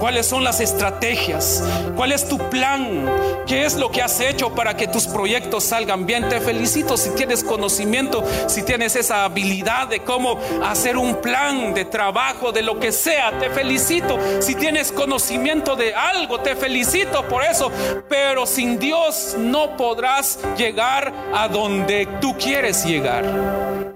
cuáles 0.00 0.26
son 0.26 0.42
las 0.42 0.58
estrategias, 0.58 1.62
cuál 1.94 2.10
es 2.10 2.28
tu 2.28 2.38
plan, 2.50 3.08
qué 3.46 3.64
es 3.64 3.76
lo 3.76 3.92
que 3.92 4.02
has 4.02 4.18
hecho 4.18 4.52
para 4.52 4.76
que 4.76 4.88
tus 4.88 5.06
proyectos 5.06 5.62
salgan 5.62 6.06
bien. 6.06 6.28
Te 6.28 6.40
felicito 6.40 6.96
si 6.96 7.10
tienes 7.10 7.44
conocimiento, 7.44 8.24
si 8.48 8.64
tienes 8.64 8.96
esa 8.96 9.22
habilidad 9.22 9.86
de 9.86 10.00
cómo 10.00 10.40
hacer 10.64 10.96
un 10.96 11.20
plan 11.20 11.72
de 11.72 11.84
trabajo, 11.84 12.50
de 12.50 12.62
lo 12.62 12.80
que 12.80 12.90
sea. 12.90 13.38
Te 13.38 13.48
felicito 13.48 14.18
si 14.40 14.56
tienes 14.56 14.90
conocimiento 14.90 15.76
de 15.76 15.94
algo, 15.94 16.40
te 16.40 16.56
felicito 16.56 17.28
por 17.28 17.44
eso. 17.44 17.70
Pero 18.08 18.44
sin 18.44 18.76
Dios 18.80 19.36
no 19.38 19.76
podrás 19.76 20.40
llegar 20.56 21.14
a 21.32 21.46
donde 21.46 22.08
tú 22.20 22.36
quieres 22.36 22.84
llegar. 22.84 23.24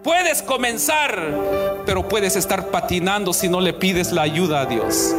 Puedes 0.05 0.43
comenzar, 0.43 1.17
pero 1.85 2.09
puedes 2.09 2.37
estar 2.37 2.68
patinando 2.71 3.33
si 3.33 3.49
no 3.49 3.61
le 3.61 3.73
pides 3.73 4.12
la 4.12 4.23
ayuda 4.23 4.61
a 4.61 4.66
Dios. 4.66 5.14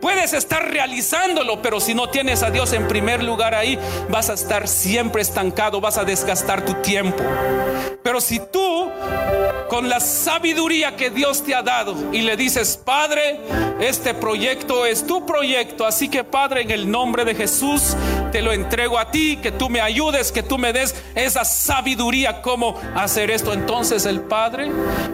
Puedes 0.00 0.32
estar 0.32 0.70
realizándolo, 0.70 1.60
pero 1.60 1.80
si 1.80 1.94
no 1.94 2.08
tienes 2.08 2.42
a 2.42 2.50
Dios 2.50 2.72
en 2.72 2.86
primer 2.86 3.22
lugar 3.22 3.54
ahí, 3.54 3.78
vas 4.08 4.30
a 4.30 4.34
estar 4.34 4.68
siempre 4.68 5.22
estancado, 5.22 5.80
vas 5.80 5.98
a 5.98 6.04
desgastar 6.04 6.64
tu 6.64 6.74
tiempo. 6.74 7.22
Pero 8.02 8.20
si 8.20 8.38
tú, 8.38 8.90
con 9.68 9.88
la 9.88 10.00
sabiduría 10.00 10.96
que 10.96 11.10
Dios 11.10 11.42
te 11.42 11.54
ha 11.54 11.62
dado, 11.62 11.94
y 12.12 12.22
le 12.22 12.36
dices, 12.36 12.80
Padre, 12.82 13.40
este 13.80 14.14
proyecto 14.14 14.86
es 14.86 15.06
tu 15.06 15.26
proyecto, 15.26 15.84
así 15.84 16.08
que 16.08 16.24
Padre, 16.24 16.62
en 16.62 16.70
el 16.70 16.90
nombre 16.90 17.24
de 17.24 17.34
Jesús, 17.34 17.96
te 18.32 18.42
lo 18.42 18.52
entrego 18.52 18.98
a 18.98 19.10
ti, 19.10 19.38
que 19.42 19.52
tú 19.52 19.68
me 19.68 19.80
ayudes, 19.80 20.32
que 20.32 20.42
tú 20.42 20.58
me 20.58 20.72
des 20.72 20.94
esa 21.14 21.44
sabiduría, 21.44 22.42
cómo 22.42 22.78
hacer 22.94 23.30
esto. 23.30 23.52
Entonces 23.52 24.06
el 24.06 24.20
Padre 24.20 24.70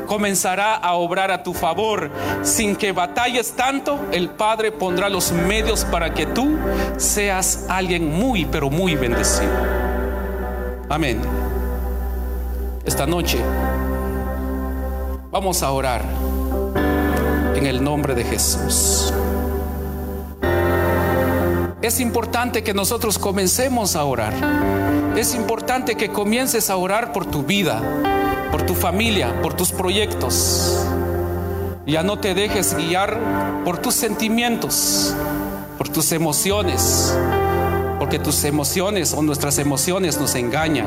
comenzará 0.07 0.75
a 0.75 0.95
obrar 0.95 1.31
a 1.31 1.43
tu 1.43 1.55
favor. 1.55 2.11
Sin 2.43 2.77
que 2.77 2.93
batalles 2.93 3.53
tanto, 3.53 4.07
el 4.13 4.31
Padre 4.31 4.73
pondrá 4.75 5.09
los 5.09 5.33
medios 5.33 5.85
para 5.85 6.13
que 6.13 6.27
tú 6.27 6.59
seas 6.97 7.67
alguien 7.69 8.13
muy, 8.13 8.45
pero 8.45 8.71
muy 8.71 8.95
bendecido. 8.95 9.53
Amén. 10.89 11.21
Esta 12.85 13.07
noche 13.07 13.39
vamos 15.31 15.63
a 15.63 15.71
orar 15.71 16.03
en 17.55 17.67
el 17.67 17.83
nombre 17.83 18.15
de 18.15 18.25
Jesús. 18.25 19.13
es 21.87 22.01
importante 22.01 22.63
que 22.63 22.73
nosotros 22.73 23.19
comencemos 23.19 23.95
a 23.95 24.05
orar. 24.05 24.33
Es 25.17 25.35
importante 25.35 25.97
que 25.97 26.09
comiences 26.09 26.71
a 26.71 26.77
orar 26.77 27.13
por 27.13 27.27
tu 27.27 27.43
vida, 27.43 27.83
por 28.51 28.63
tu 28.63 28.75
familia, 28.75 29.43
por 29.43 29.53
tus 29.53 29.71
proyectos. 29.71 30.87
Ya 31.87 32.03
no 32.03 32.19
te 32.19 32.35
dejes 32.35 32.75
guiar 32.75 33.63
por 33.63 33.77
tus 33.77 33.95
sentimientos, 33.95 35.15
por 35.77 35.91
tus 35.91 36.13
emociones, 36.13 37.15
porque 37.99 38.19
tus 38.19 38.45
emociones 38.45 39.13
o 39.13 39.21
nuestras 39.21 39.59
emociones 39.59 40.19
nos 40.19 40.35
engañan, 40.35 40.87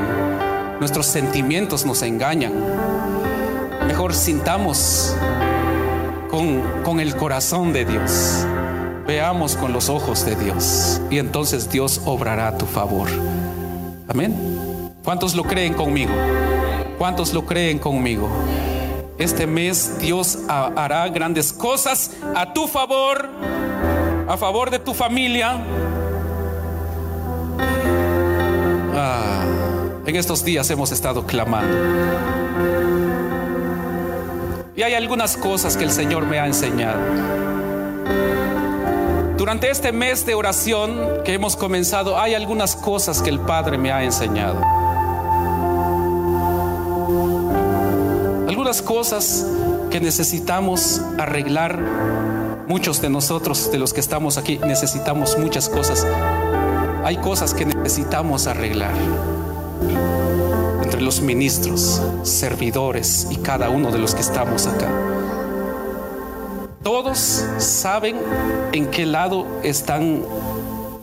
nuestros 0.79 1.05
sentimientos 1.05 1.85
nos 1.85 2.01
engañan. 2.01 2.51
Mejor 3.87 4.15
sintamos 4.15 5.15
con, 6.31 6.99
el 6.99 7.15
corazón 7.15 7.73
de 7.73 7.85
Dios, 7.85 8.43
veamos 9.05 9.55
con 9.55 9.73
los 9.73 9.89
ojos 9.89 10.25
de 10.25 10.35
Dios 10.35 10.99
y 11.11 11.19
entonces 11.19 11.69
Dios 11.69 12.01
obrará 12.05 12.47
a 12.47 12.57
tu 12.57 12.65
favor. 12.65 13.07
Amén. 14.07 14.35
¿Cuántos 15.03 15.35
lo 15.35 15.43
creen 15.43 15.75
conmigo? 15.75 16.11
¿Cuántos 16.97 17.33
lo 17.33 17.45
creen 17.45 17.77
conmigo? 17.77 18.29
Este 19.17 19.47
mes 19.47 19.97
Dios 19.99 20.37
hará 20.47 21.07
grandes 21.09 21.51
cosas 21.51 22.11
a 22.35 22.53
tu 22.53 22.67
favor, 22.67 23.27
a 24.27 24.37
favor 24.37 24.69
de 24.69 24.77
tu 24.77 24.93
familia. 24.93 25.57
Ah, 28.95 29.43
en 30.05 30.15
estos 30.15 30.43
días 30.43 30.69
hemos 30.69 30.91
estado 30.91 31.25
clamando. 31.25 31.75
Y 34.75 34.83
hay 34.83 34.93
algunas 34.93 35.35
cosas 35.35 35.75
que 35.75 35.83
el 35.83 35.91
Señor 35.91 36.27
me 36.27 36.39
ha 36.39 36.45
enseñado. 36.45 36.99
Durante 39.35 39.71
este 39.71 39.91
mes 39.91 40.27
de 40.27 40.35
oración 40.35 41.23
que 41.25 41.33
hemos 41.33 41.55
comenzado, 41.55 42.19
hay 42.19 42.35
algunas 42.35 42.75
cosas 42.75 43.23
que 43.23 43.31
el 43.31 43.39
Padre 43.39 43.79
me 43.79 43.91
ha 43.91 44.03
enseñado. 44.03 44.76
Algunas 48.67 48.81
cosas 48.85 49.45
que 49.89 50.01
necesitamos 50.01 51.01
arreglar. 51.17 51.79
Muchos 52.67 53.01
de 53.01 53.09
nosotros, 53.09 53.71
de 53.71 53.77
los 53.77 53.93
que 53.93 54.01
estamos 54.01 54.37
aquí, 54.37 54.57
necesitamos 54.57 55.37
muchas 55.39 55.69
cosas. 55.69 56.05
Hay 57.05 57.15
cosas 57.15 57.53
que 57.53 57.65
necesitamos 57.65 58.45
arreglar 58.45 58.91
entre 60.83 60.99
los 60.99 61.21
ministros, 61.21 62.01
servidores 62.23 63.29
y 63.31 63.37
cada 63.37 63.69
uno 63.69 63.89
de 63.89 63.99
los 63.99 64.13
que 64.13 64.19
estamos 64.19 64.67
acá. 64.67 64.89
Todos 66.83 67.45
saben 67.59 68.17
en 68.73 68.87
qué 68.87 69.05
lado 69.05 69.47
están 69.63 70.23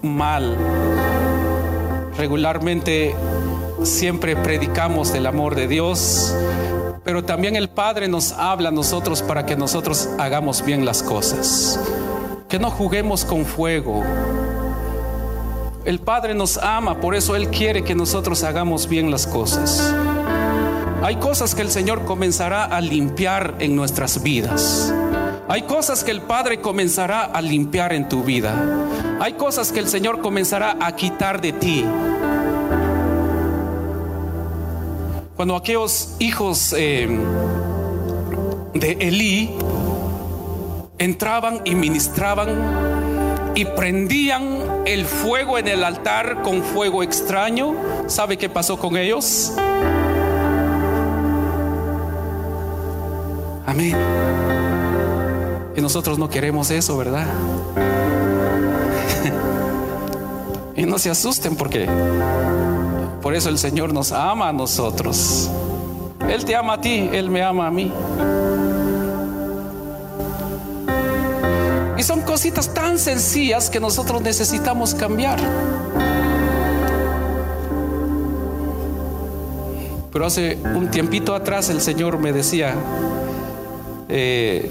mal. 0.03 0.55
Regularmente 2.19 3.15
siempre 3.85 4.37
predicamos 4.37 5.15
del 5.15 5.25
amor 5.25 5.55
de 5.55 5.67
Dios, 5.67 6.35
pero 7.05 7.23
también 7.23 7.55
el 7.55 7.69
Padre 7.69 8.09
nos 8.09 8.33
habla 8.33 8.71
a 8.71 8.73
nosotros 8.73 9.23
para 9.23 9.45
que 9.45 9.57
nosotros 9.57 10.09
hagamos 10.19 10.65
bien 10.65 10.85
las 10.85 11.03
cosas. 11.03 11.79
Que 12.49 12.59
no 12.59 12.71
juguemos 12.71 13.25
con 13.25 13.45
fuego. 13.45 14.03
El 15.85 16.01
Padre 16.01 16.35
nos 16.35 16.57
ama, 16.57 17.01
por 17.01 17.15
eso 17.15 17.37
Él 17.37 17.49
quiere 17.51 17.85
que 17.85 17.95
nosotros 17.95 18.43
hagamos 18.43 18.89
bien 18.89 19.11
las 19.11 19.27
cosas. 19.27 19.95
Hay 21.03 21.17
cosas 21.17 21.55
que 21.55 21.61
el 21.61 21.71
Señor 21.71 22.07
comenzará 22.07 22.65
a 22.65 22.81
limpiar 22.81 23.57
en 23.59 23.77
nuestras 23.77 24.23
vidas. 24.23 24.91
Hay 25.47 25.63
cosas 25.63 26.03
que 26.03 26.11
el 26.11 26.23
Padre 26.23 26.63
comenzará 26.63 27.25
a 27.25 27.43
limpiar 27.43 27.93
en 27.93 28.09
tu 28.09 28.23
vida. 28.23 28.55
Hay 29.21 29.35
cosas 29.35 29.71
que 29.71 29.81
el 29.81 29.89
Señor 29.89 30.23
comenzará 30.23 30.79
a 30.81 30.97
quitar 30.97 31.43
de 31.43 31.53
ti. 31.53 31.85
Cuando 35.37 35.57
aquellos 35.57 36.15
hijos 36.21 36.73
eh, 36.79 37.09
de 38.73 38.93
Elí 39.01 39.51
entraban 40.99 41.61
y 41.65 41.75
ministraban 41.75 43.53
y 43.57 43.65
prendían 43.65 44.85
el 44.87 45.05
fuego 45.05 45.59
en 45.59 45.67
el 45.67 45.83
altar 45.83 46.43
con 46.43 46.63
fuego 46.63 47.03
extraño, 47.03 47.75
¿sabe 48.07 48.37
qué 48.37 48.49
pasó 48.49 48.79
con 48.79 48.97
ellos? 48.97 49.53
Amén. 53.67 53.97
Y 55.77 55.81
nosotros 55.81 56.17
no 56.17 56.31
queremos 56.31 56.71
eso, 56.71 56.97
¿verdad? 56.97 57.27
y 60.77 60.87
no 60.87 60.97
se 61.01 61.11
asusten 61.11 61.57
porque 61.57 61.89
por 63.25 63.35
eso 63.35 63.49
el 63.49 63.57
Señor 63.57 63.95
nos 63.95 64.13
ama 64.13 64.51
a 64.51 64.53
nosotros. 64.53 65.51
Él 66.29 66.45
te 66.45 66.55
ama 66.55 66.75
a 66.75 66.81
ti, 66.83 67.09
Él 67.11 67.31
me 67.31 67.43
ama 67.43 67.69
a 67.69 67.71
mí. 67.71 67.91
Y 71.97 72.03
son 72.03 72.21
cositas 72.21 72.75
tan 72.75 72.99
sencillas 72.99 73.71
que 73.71 73.81
nosotros 73.81 74.21
necesitamos 74.21 74.95
cambiar. 74.95 75.39
Pero 80.13 80.27
hace 80.27 80.59
un 80.63 80.91
tiempito 80.91 81.35
atrás 81.35 81.71
el 81.71 81.81
Señor 81.81 82.19
me 82.19 82.31
decía, 82.31 82.75
eh, 84.11 84.71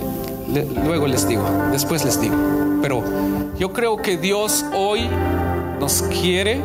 luego 0.86 1.08
les 1.08 1.28
digo, 1.28 1.44
después 1.72 2.06
les 2.06 2.22
digo, 2.22 2.36
pero 2.84 3.04
yo 3.58 3.74
creo 3.74 3.98
que 3.98 4.16
Dios 4.16 4.64
hoy 4.76 5.10
nos 5.80 6.04
quiere 6.04 6.62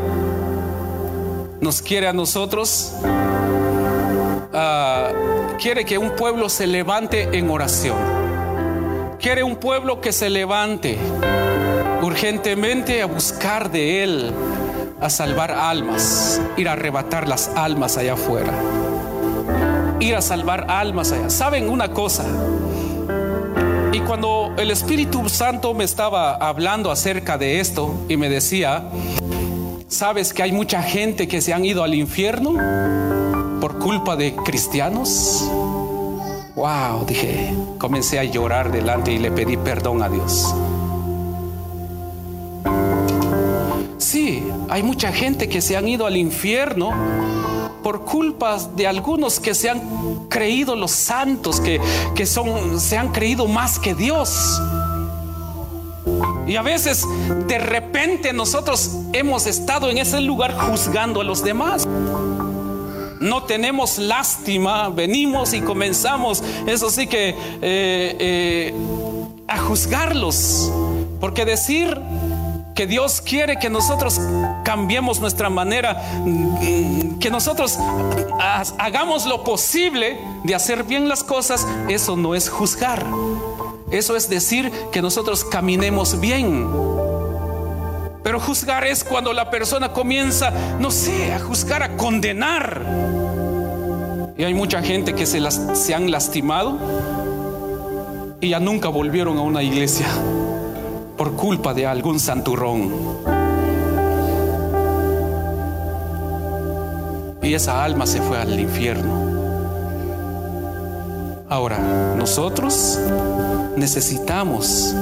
nos 1.61 1.83
quiere 1.83 2.09
a 2.09 2.12
nosotros, 2.12 2.94
ah, 4.53 5.11
quiere 5.61 5.85
que 5.85 5.99
un 5.99 6.14
pueblo 6.16 6.49
se 6.49 6.66
levante 6.66 7.37
en 7.37 7.51
oración. 7.51 7.97
Quiere 9.21 9.42
un 9.42 9.57
pueblo 9.57 10.01
que 10.01 10.12
se 10.12 10.31
levante 10.31 10.97
urgentemente 12.03 13.03
a 13.03 13.07
buscar 13.07 13.71
de 13.71 14.05
Él, 14.05 14.33
a 15.01 15.11
salvar 15.11 15.51
almas, 15.51 16.40
ir 16.57 16.68
a 16.68 16.73
arrebatar 16.73 17.27
las 17.27 17.49
almas 17.57 17.97
allá 17.97 18.14
afuera, 18.14 18.53
ir 19.99 20.14
a 20.14 20.23
salvar 20.23 20.66
almas 20.68 21.11
allá. 21.12 21.31
¿Saben 21.31 21.68
una 21.68 21.92
cosa? 21.92 22.25
Y 23.92 24.01
cuando 24.01 24.55
el 24.57 24.71
Espíritu 24.71 25.29
Santo 25.29 25.75
me 25.75 25.83
estaba 25.83 26.35
hablando 26.37 26.92
acerca 26.92 27.37
de 27.37 27.59
esto 27.59 27.94
y 28.09 28.16
me 28.16 28.29
decía, 28.29 28.85
¿Sabes 29.88 30.35
que 30.35 30.42
hay 30.42 30.53
mucha 30.53 30.83
gente 30.83 31.27
que 31.29 31.40
se 31.40 31.55
han 31.55 31.64
ido 31.64 31.83
al 31.83 31.94
infierno 31.94 32.53
por 33.59 33.79
culpa 33.79 34.16
de 34.16 34.37
cristianos? 34.37 35.51
Wow, 36.55 37.07
dije, 37.07 37.55
comencé 37.79 38.18
a 38.18 38.24
llorar 38.24 38.70
delante 38.70 39.12
y 39.12 39.18
le 39.18 39.31
pedí 39.31 39.57
perdón 39.57 40.03
a 40.03 40.11
Dios. 40.11 40.55
Sí, 43.96 44.46
hay 44.68 44.83
mucha 44.83 45.11
gente 45.11 45.48
que 45.48 45.62
se 45.62 45.74
han 45.74 45.88
ido 45.88 46.05
al 46.05 46.18
infierno 46.18 46.90
por 47.83 48.05
culpa 48.05 48.59
de 48.77 48.87
algunos 48.87 49.40
que 49.40 49.55
se 49.55 49.70
han 49.70 50.29
creído 50.29 50.77
los 50.77 50.90
santos, 50.90 51.62
que, 51.62 51.81
que 52.14 52.27
son, 52.27 52.79
se 52.79 52.98
han 52.98 53.11
creído 53.11 53.46
más 53.46 53.79
que 53.79 53.94
Dios. 53.94 54.61
Y 56.49 56.57
a 56.57 56.63
veces 56.63 57.07
de 57.47 57.59
repente 57.59 58.33
nosotros 58.33 58.93
hemos 59.13 59.47
estado 59.47 59.91
en 59.91 59.99
ese 59.99 60.21
lugar 60.23 60.55
juzgando 60.55 61.21
a 61.21 61.25
los 61.25 61.45
demás. 61.45 61.87
No 63.21 63.43
tenemos 63.43 63.99
lástima, 63.99 64.89
venimos 64.89 65.53
y 65.53 65.61
comenzamos, 65.61 66.43
eso 66.67 66.89
sí 66.89 67.07
que, 67.07 67.31
eh, 67.31 67.37
eh, 67.63 68.75
a 69.47 69.59
juzgarlos. 69.59 70.73
Porque 71.21 71.45
decir 71.45 72.01
que 72.75 72.87
Dios 72.87 73.21
quiere 73.21 73.59
que 73.59 73.69
nosotros 73.69 74.21
cambiemos 74.65 75.21
nuestra 75.21 75.51
manera, 75.51 76.01
mm, 76.25 77.19
que 77.19 77.31
nosotros 77.31 77.77
hagamos 78.79 79.27
lo 79.27 79.45
posible 79.45 80.17
de 80.45 80.55
hacer 80.55 80.85
bien 80.85 81.09
las 81.09 81.25
cosas, 81.25 81.67
eso 81.89 82.17
no 82.17 82.35
es 82.35 82.49
juzgar. 82.49 83.05
Eso 83.90 84.16
es 84.16 84.29
decir 84.29 84.70
que 84.92 85.01
nosotros 85.01 85.44
caminemos 85.44 86.20
bien. 86.20 86.68
Pero 88.22 88.40
juzgar 88.40 88.87
es 88.87 89.05
cuando 89.05 89.33
la 89.33 89.51
persona 89.51 89.92
comienza, 89.92 90.53
no 90.79 90.90
sé, 90.90 91.33
a 91.33 91.38
juzgar, 91.38 91.83
a 91.83 91.96
condenar. 91.96 92.83
Y 94.37 94.44
hay 94.44 94.55
mucha 94.55 94.83
gente 94.83 95.14
que 95.14 95.24
se, 95.24 95.40
las, 95.40 95.61
se 95.74 95.94
han 95.94 96.11
lastimado 96.11 96.79
y 98.40 98.51
ya 98.51 98.61
nunca 98.61 98.88
volvieron 98.88 99.38
a 99.38 99.42
una 99.42 99.62
iglesia 99.62 100.07
por 101.16 101.33
culpa 101.33 101.74
de 101.74 101.87
algún 101.87 102.20
santurrón. 102.20 102.92
Y 107.42 107.55
esa 107.55 107.83
alma 107.83 108.07
se 108.07 108.20
fue 108.20 108.38
al 108.38 108.61
infierno. 108.61 109.29
Ahora, 111.48 111.79
nosotros 112.14 113.01
necesitamos 113.79 114.95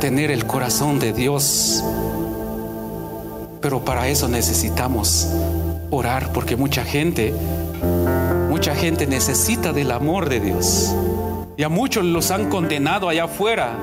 tener 0.00 0.30
el 0.30 0.46
corazón 0.46 0.98
de 0.98 1.12
Dios. 1.12 1.82
Pero 3.60 3.84
para 3.84 4.08
eso 4.08 4.28
necesitamos 4.28 5.28
orar 5.90 6.32
porque 6.32 6.56
mucha 6.56 6.84
gente, 6.84 7.32
mucha 8.48 8.74
gente 8.74 9.06
necesita 9.06 9.72
del 9.72 9.90
amor 9.90 10.28
de 10.28 10.40
Dios. 10.40 10.94
Y 11.56 11.64
a 11.64 11.68
muchos 11.68 12.04
los 12.04 12.30
han 12.30 12.48
condenado 12.48 13.08
allá 13.08 13.24
afuera. 13.24 13.76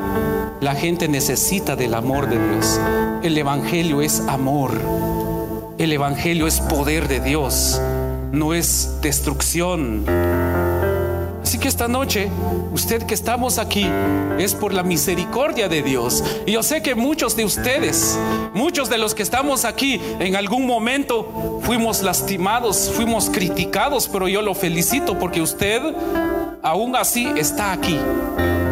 La 0.59 0.75
gente 0.75 1.07
necesita 1.07 1.75
del 1.75 1.93
amor 1.93 2.27
de 2.29 2.37
Dios. 2.37 2.79
El 3.23 3.37
Evangelio 3.37 4.01
es 4.01 4.21
amor. 4.27 4.73
El 5.77 5.93
Evangelio 5.93 6.47
es 6.47 6.59
poder 6.59 7.07
de 7.07 7.21
Dios. 7.21 7.79
No 8.31 8.53
es 8.53 8.97
destrucción. 9.01 10.03
Que 11.59 11.67
esta 11.67 11.89
noche, 11.89 12.29
usted 12.71 13.03
que 13.03 13.13
estamos 13.13 13.57
aquí, 13.57 13.85
es 14.37 14.55
por 14.55 14.73
la 14.73 14.81
misericordia 14.81 15.67
de 15.67 15.81
Dios. 15.81 16.23
Y 16.45 16.53
yo 16.53 16.63
sé 16.63 16.81
que 16.81 16.95
muchos 16.95 17.35
de 17.35 17.43
ustedes, 17.43 18.17
muchos 18.53 18.89
de 18.89 18.97
los 18.97 19.13
que 19.13 19.23
estamos 19.23 19.65
aquí, 19.65 19.99
en 20.19 20.37
algún 20.37 20.65
momento 20.65 21.59
fuimos 21.63 22.01
lastimados, 22.01 22.89
fuimos 22.95 23.29
criticados, 23.29 24.07
pero 24.07 24.29
yo 24.29 24.41
lo 24.41 24.55
felicito 24.55 25.19
porque 25.19 25.41
usted 25.41 25.81
aún 26.63 26.95
así 26.95 27.27
está 27.35 27.73
aquí, 27.73 27.99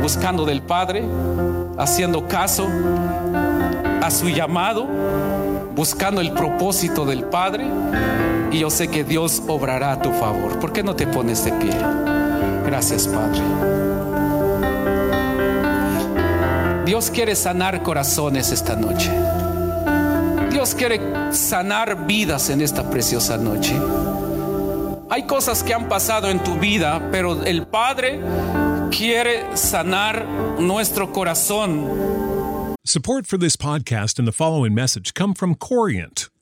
buscando 0.02 0.45
del 0.45 0.62
Padre, 0.62 1.04
haciendo 1.78 2.26
caso 2.26 2.67
a 4.02 4.10
su 4.10 4.30
llamado, 4.30 4.88
buscando 5.76 6.21
el 6.21 6.32
propósito 6.32 7.06
del 7.06 7.26
Padre. 7.26 7.65
Y 8.50 8.60
yo 8.60 8.69
sé 8.69 8.88
que 8.88 9.04
Dios 9.04 9.43
obrará 9.45 9.91
a 9.91 10.02
tu 10.02 10.13
favor. 10.13 10.58
¿Por 10.60 10.71
qué 10.71 10.84
no 10.84 10.95
te 10.95 11.06
pones 11.06 11.43
de 11.43 11.52
pie? 11.52 12.27
Gracias, 12.68 13.08
Padre. 13.08 13.42
Dios 16.86 17.10
quiere 17.10 17.34
sanar 17.34 17.82
corazones 17.82 18.52
esta 18.52 18.76
noche. 18.76 19.10
Dios 20.52 20.76
quiere 20.76 21.00
sanar 21.32 22.06
vidas 22.06 22.50
en 22.50 22.60
esta 22.60 22.90
preciosa 22.90 23.38
noche. 23.38 23.74
Hay 25.10 25.24
cosas 25.26 25.64
que 25.64 25.74
han 25.74 25.88
pasado 25.88 26.30
en 26.30 26.44
tu 26.44 26.60
vida, 26.60 27.08
pero 27.10 27.42
el 27.46 27.66
Padre 27.68 28.20
quiere 28.92 29.56
sanar 29.56 30.26
nuestro 30.60 31.14
corazón. 31.14 31.88
Support 32.84 33.28
for 33.28 33.38
this 33.38 33.56
podcast 33.56 34.20
and 34.20 34.28
the 34.28 34.34
following 34.34 34.74
message 34.74 35.14
come 35.14 35.34
from 35.34 35.56
Corient. 35.56 36.30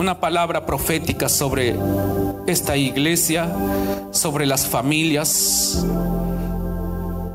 una 0.00 0.18
palabra 0.18 0.64
profética 0.64 1.28
sobre 1.28 1.76
esta 2.46 2.74
iglesia, 2.74 3.54
sobre 4.12 4.46
las 4.46 4.66
familias, 4.66 5.84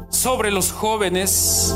sobre 0.10 0.49
los 0.49 0.71
jóvenes, 0.71 1.75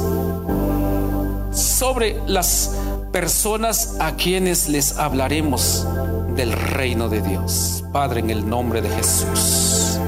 sobre 1.51 2.19
las 2.25 2.75
personas 3.11 3.97
a 3.99 4.15
quienes 4.15 4.67
les 4.67 4.97
hablaremos 4.97 5.87
del 6.35 6.53
reino 6.53 7.07
de 7.07 7.21
Dios. 7.21 7.83
Padre, 7.93 8.21
en 8.21 8.31
el 8.31 8.49
nombre 8.49 8.81
de 8.81 8.89
Jesús. 8.89 9.99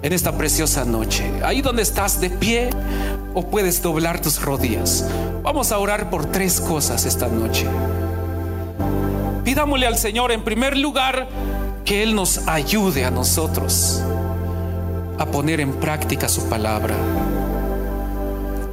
En 0.00 0.14
esta 0.14 0.38
preciosa 0.38 0.86
noche, 0.86 1.30
ahí 1.44 1.60
donde 1.60 1.82
estás 1.82 2.18
de 2.18 2.30
pie 2.30 2.70
o 3.34 3.42
puedes 3.42 3.82
doblar 3.82 4.22
tus 4.22 4.40
rodillas, 4.40 5.04
vamos 5.42 5.70
a 5.70 5.78
orar 5.78 6.08
por 6.08 6.24
tres 6.24 6.62
cosas 6.62 7.04
esta 7.04 7.28
noche. 7.28 7.66
Pidámosle 9.46 9.86
al 9.86 9.96
Señor 9.96 10.32
en 10.32 10.42
primer 10.42 10.76
lugar 10.76 11.28
que 11.84 12.02
Él 12.02 12.16
nos 12.16 12.48
ayude 12.48 13.04
a 13.04 13.12
nosotros 13.12 14.02
a 15.20 15.26
poner 15.26 15.60
en 15.60 15.74
práctica 15.74 16.28
su 16.28 16.48
palabra. 16.48 16.96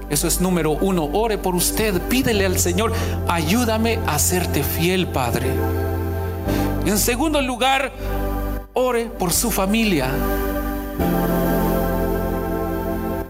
Eso 0.10 0.28
es 0.28 0.42
número 0.42 0.72
uno. 0.72 1.08
Ore 1.14 1.38
por 1.38 1.54
usted. 1.54 2.02
Pídele 2.10 2.48
al 2.48 2.58
Señor, 2.58 2.92
ayúdame 3.28 4.00
a 4.08 4.18
serte 4.18 4.64
fiel, 4.64 5.06
Padre. 5.06 5.46
En 6.88 6.98
segundo 6.98 7.40
lugar, 7.40 7.92
ore 8.74 9.06
por 9.06 9.32
su 9.32 9.52
familia. 9.52 10.10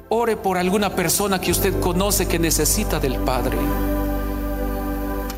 Ore 0.07 0.37
por 0.37 0.57
alguna 0.57 0.91
persona 0.91 1.41
que 1.41 1.51
usted 1.51 1.77
conoce 1.81 2.25
que 2.25 2.39
necesita 2.39 3.01
del 3.01 3.17
Padre. 3.17 3.57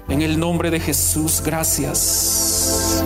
En 0.08 0.22
el 0.22 0.40
nombre 0.40 0.70
de 0.70 0.80
Jesús, 0.80 1.42
gracias. 1.44 3.04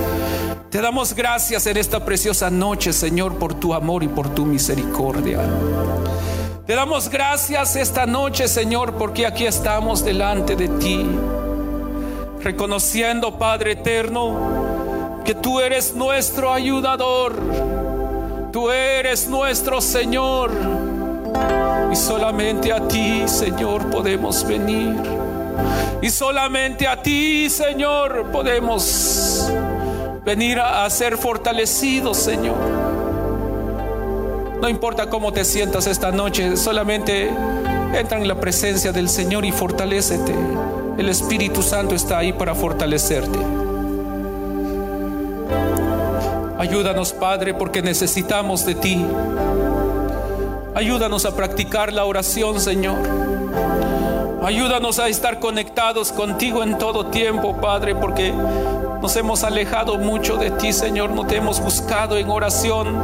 Te 0.69 0.81
damos 0.81 1.13
gracias 1.13 1.65
en 1.65 1.77
esta 1.77 2.03
preciosa 2.03 2.49
noche, 2.49 2.91
Señor, 2.91 3.37
por 3.37 3.53
tu 3.53 3.73
amor 3.73 4.03
y 4.03 4.09
por 4.09 4.29
tu 4.35 4.45
misericordia. 4.45 5.39
Te 6.67 6.75
damos 6.75 7.09
gracias 7.09 7.77
esta 7.77 8.05
noche, 8.05 8.47
Señor, 8.47 8.93
porque 8.93 9.25
aquí 9.25 9.45
estamos 9.45 10.03
delante 10.03 10.55
de 10.55 10.67
ti, 10.67 11.05
reconociendo, 12.43 13.39
Padre 13.39 13.71
eterno, 13.71 15.21
que 15.25 15.33
tú 15.33 15.61
eres 15.61 15.95
nuestro 15.95 16.53
ayudador, 16.53 17.41
tú 18.51 18.69
eres 18.69 19.27
nuestro 19.27 19.79
Señor, 19.81 20.51
y 21.91 21.95
solamente 21.95 22.71
a 22.73 22.87
ti, 22.87 23.23
Señor, 23.25 23.89
podemos 23.89 24.45
venir. 24.45 25.28
Y 26.01 26.09
solamente 26.09 26.87
a 26.87 27.01
ti, 27.01 27.49
Señor, 27.49 28.31
podemos 28.31 29.49
venir 30.25 30.59
a, 30.59 30.89
ser 30.89 31.17
fortalecidos, 31.17 32.17
Señor. 32.17 32.57
No 34.61 34.69
importa 34.69 35.09
cómo 35.09 35.33
te 35.33 35.43
sientas 35.43 35.87
esta 35.87 36.11
noche, 36.11 36.55
solamente 36.57 37.29
entra 37.93 38.17
en 38.17 38.27
la 38.27 38.39
presencia 38.39 38.91
del 38.91 39.09
Señor 39.09 39.45
y 39.45 39.51
fortalecete. 39.51 40.33
El 40.97 41.09
Espíritu 41.09 41.63
Santo 41.63 41.95
está 41.95 42.19
ahí 42.19 42.33
para 42.33 42.53
fortalecerte. 42.55 43.39
Ayúdanos, 46.59 47.13
Padre, 47.13 47.53
porque 47.53 47.81
necesitamos 47.81 48.65
de 48.65 48.75
ti. 48.75 49.05
Ayúdanos 50.75 51.25
a 51.25 51.35
practicar 51.35 51.91
la 51.93 52.05
oración, 52.05 52.59
Señor. 52.59 52.97
Ayúdanos 54.43 54.99
a 54.99 55.09
estar 55.09 55.39
conectados 55.39 56.11
contigo 56.11 56.63
en 56.63 56.77
todo 56.77 57.07
tiempo, 57.07 57.57
Padre, 57.57 57.93
porque 57.93 58.31
nos 59.01 59.15
hemos 59.15 59.43
alejado 59.43 59.97
mucho 59.97 60.37
de 60.37 60.51
ti, 60.51 60.71
Señor. 60.71 61.09
No 61.09 61.25
te 61.25 61.37
hemos 61.37 61.59
buscado 61.59 62.17
en 62.17 62.29
oración. 62.29 62.97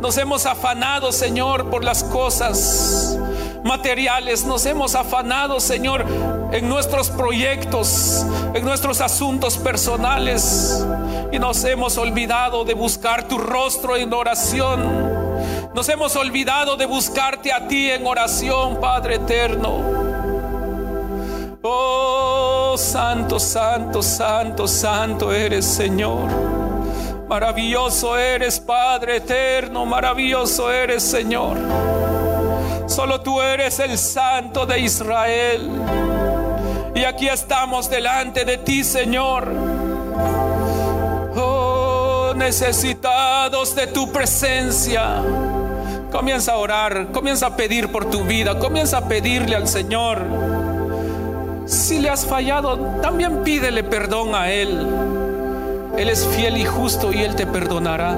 Nos 0.00 0.18
hemos 0.18 0.44
afanado, 0.44 1.10
Señor, 1.10 1.70
por 1.70 1.82
las 1.82 2.04
cosas, 2.04 3.18
materiales, 3.64 4.44
nos 4.44 4.66
hemos 4.66 4.94
afanado, 4.94 5.60
Señor, 5.60 6.04
en 6.52 6.68
nuestros 6.68 7.08
proyectos, 7.10 8.26
en 8.54 8.64
nuestros 8.64 9.00
asuntos 9.00 9.56
personales 9.56 10.84
y 11.32 11.38
nos 11.38 11.64
hemos 11.64 11.96
olvidado 11.96 12.64
de 12.64 12.74
buscar 12.74 13.26
tu 13.26 13.38
rostro 13.38 13.96
en 13.96 14.12
oración. 14.12 15.10
Nos 15.74 15.88
hemos 15.88 16.14
olvidado 16.16 16.76
de 16.76 16.84
buscarte 16.84 17.50
a 17.50 17.66
ti 17.66 17.90
en 17.90 18.06
oración, 18.06 18.78
Padre 18.78 19.14
eterno. 19.14 20.01
Oh, 21.64 22.74
santo, 22.76 23.38
santo, 23.38 24.02
santo, 24.02 24.66
santo 24.66 25.32
eres, 25.32 25.64
Señor. 25.64 26.28
Maravilloso 27.28 28.18
eres, 28.18 28.58
Padre 28.58 29.18
eterno, 29.18 29.86
maravilloso 29.86 30.72
eres, 30.72 31.04
Señor. 31.04 31.56
Solo 32.88 33.20
tú 33.20 33.40
eres 33.40 33.78
el 33.78 33.96
Santo 33.96 34.66
de 34.66 34.80
Israel. 34.80 35.70
Y 36.96 37.04
aquí 37.04 37.28
estamos 37.28 37.88
delante 37.88 38.44
de 38.44 38.58
ti, 38.58 38.82
Señor. 38.82 39.48
Oh, 41.36 42.32
necesitados 42.34 43.74
de 43.76 43.86
tu 43.86 44.10
presencia. 44.10 45.22
Comienza 46.10 46.54
a 46.54 46.56
orar, 46.56 47.12
comienza 47.12 47.46
a 47.46 47.56
pedir 47.56 47.90
por 47.92 48.10
tu 48.10 48.24
vida, 48.24 48.58
comienza 48.58 48.98
a 48.98 49.08
pedirle 49.08 49.54
al 49.54 49.68
Señor. 49.68 50.61
Si 51.72 51.98
le 51.98 52.10
has 52.10 52.26
fallado, 52.26 52.76
también 53.00 53.42
pídele 53.42 53.82
perdón 53.82 54.34
a 54.34 54.50
Él. 54.52 54.86
Él 55.96 56.10
es 56.10 56.26
fiel 56.26 56.58
y 56.58 56.66
justo 56.66 57.10
y 57.10 57.22
Él 57.22 57.34
te 57.34 57.46
perdonará. 57.46 58.14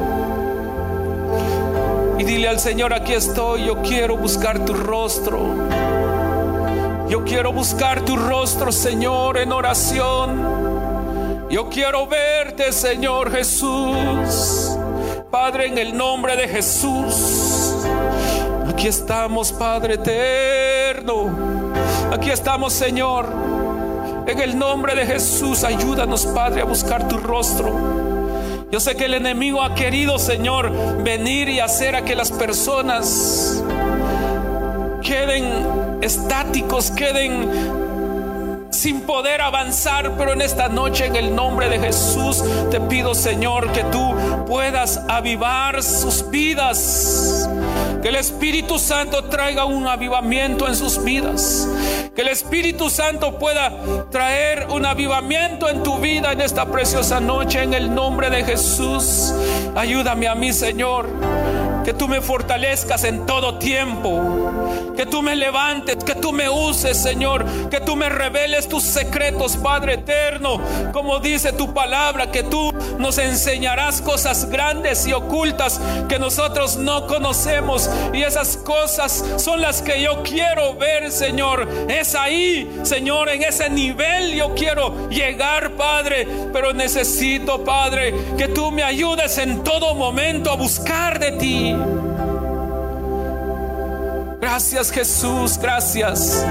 Y 2.18 2.24
dile 2.24 2.48
al 2.48 2.58
Señor, 2.58 2.92
aquí 2.92 3.12
estoy, 3.12 3.66
yo 3.66 3.80
quiero 3.82 4.16
buscar 4.16 4.64
tu 4.64 4.74
rostro. 4.74 5.38
Yo 7.08 7.22
quiero 7.22 7.52
buscar 7.52 8.00
tu 8.00 8.16
rostro, 8.16 8.72
Señor, 8.72 9.38
en 9.38 9.52
oración. 9.52 11.46
Yo 11.48 11.68
quiero 11.68 12.08
verte, 12.08 12.72
Señor 12.72 13.30
Jesús. 13.30 14.76
Padre, 15.30 15.68
en 15.68 15.78
el 15.78 15.96
nombre 15.96 16.36
de 16.36 16.48
Jesús. 16.48 17.86
Aquí 18.68 18.88
estamos, 18.88 19.52
Padre 19.52 19.94
eterno. 19.94 21.43
Aquí 22.14 22.30
estamos, 22.30 22.72
Señor. 22.72 23.26
En 24.28 24.38
el 24.38 24.56
nombre 24.56 24.94
de 24.94 25.04
Jesús, 25.04 25.64
ayúdanos, 25.64 26.26
Padre, 26.26 26.60
a 26.60 26.64
buscar 26.64 27.08
tu 27.08 27.18
rostro. 27.18 28.68
Yo 28.70 28.78
sé 28.78 28.94
que 28.94 29.06
el 29.06 29.14
enemigo 29.14 29.60
ha 29.60 29.74
querido, 29.74 30.16
Señor, 30.20 31.02
venir 31.02 31.48
y 31.48 31.58
hacer 31.58 31.96
a 31.96 32.04
que 32.04 32.14
las 32.14 32.30
personas 32.30 33.64
queden 35.02 35.98
estáticos, 36.02 36.92
queden 36.92 37.50
sin 38.70 39.00
poder 39.00 39.40
avanzar, 39.40 40.12
pero 40.16 40.34
en 40.34 40.42
esta 40.42 40.68
noche 40.68 41.06
en 41.06 41.16
el 41.16 41.34
nombre 41.34 41.68
de 41.68 41.78
Jesús 41.78 42.44
te 42.70 42.80
pido 42.80 43.14
Señor 43.14 43.72
que 43.72 43.82
tú 43.84 44.14
puedas 44.46 45.00
avivar 45.08 45.82
sus 45.82 46.30
vidas. 46.30 47.48
Que 48.02 48.10
el 48.10 48.16
Espíritu 48.16 48.78
Santo 48.78 49.24
traiga 49.24 49.64
un 49.64 49.86
avivamiento 49.86 50.68
en 50.68 50.76
sus 50.76 51.02
vidas. 51.02 51.66
Que 52.14 52.22
el 52.22 52.28
Espíritu 52.28 52.90
Santo 52.90 53.38
pueda 53.38 53.72
traer 54.10 54.68
un 54.70 54.86
avivamiento 54.86 55.68
en 55.68 55.82
tu 55.82 55.98
vida 55.98 56.32
en 56.32 56.40
esta 56.40 56.66
preciosa 56.66 57.18
noche 57.20 57.62
en 57.62 57.74
el 57.74 57.92
nombre 57.92 58.30
de 58.30 58.44
Jesús. 58.44 59.34
Ayúdame 59.74 60.28
a 60.28 60.34
mí, 60.34 60.52
Señor 60.52 61.63
que 61.84 61.92
tú 61.92 62.08
me 62.08 62.20
fortalezcas 62.20 63.04
en 63.04 63.26
todo 63.26 63.58
tiempo, 63.58 64.92
que 64.96 65.06
tú 65.06 65.22
me 65.22 65.36
levantes, 65.36 66.02
que 66.02 66.14
tú 66.14 66.32
me 66.32 66.48
uses, 66.48 66.96
Señor, 66.96 67.44
que 67.68 67.80
tú 67.80 67.94
me 67.94 68.08
reveles 68.08 68.68
tus 68.68 68.82
secretos, 68.82 69.56
Padre 69.56 69.94
eterno, 69.94 70.60
como 70.92 71.20
dice 71.20 71.52
tu 71.52 71.72
palabra, 71.74 72.30
que 72.30 72.42
tú 72.42 72.72
nos 72.98 73.18
enseñarás 73.18 74.00
cosas 74.00 74.48
grandes 74.50 75.06
y 75.06 75.12
ocultas 75.12 75.80
que 76.08 76.18
nosotros 76.18 76.76
no 76.76 77.06
conocemos. 77.06 77.90
Y 78.12 78.22
esas 78.22 78.56
cosas 78.56 79.24
son 79.36 79.60
las 79.60 79.82
que 79.82 80.00
yo 80.00 80.22
quiero 80.22 80.74
ver, 80.76 81.10
Señor. 81.10 81.68
Es 81.88 82.14
ahí, 82.14 82.80
Señor, 82.82 83.28
en 83.28 83.42
ese 83.42 83.68
nivel 83.68 84.34
yo 84.34 84.54
quiero 84.54 85.08
llegar, 85.08 85.72
Padre, 85.72 86.26
pero 86.52 86.72
necesito, 86.72 87.62
Padre, 87.64 88.14
que 88.38 88.48
tú 88.48 88.70
me 88.70 88.82
ayudes 88.82 89.38
en 89.38 89.62
todo 89.62 89.94
momento 89.94 90.50
a 90.50 90.56
buscar 90.56 91.18
de 91.18 91.32
ti. 91.32 91.73
Gracias 94.40 94.90
Jesús, 94.90 95.58
gracias. 95.58 96.44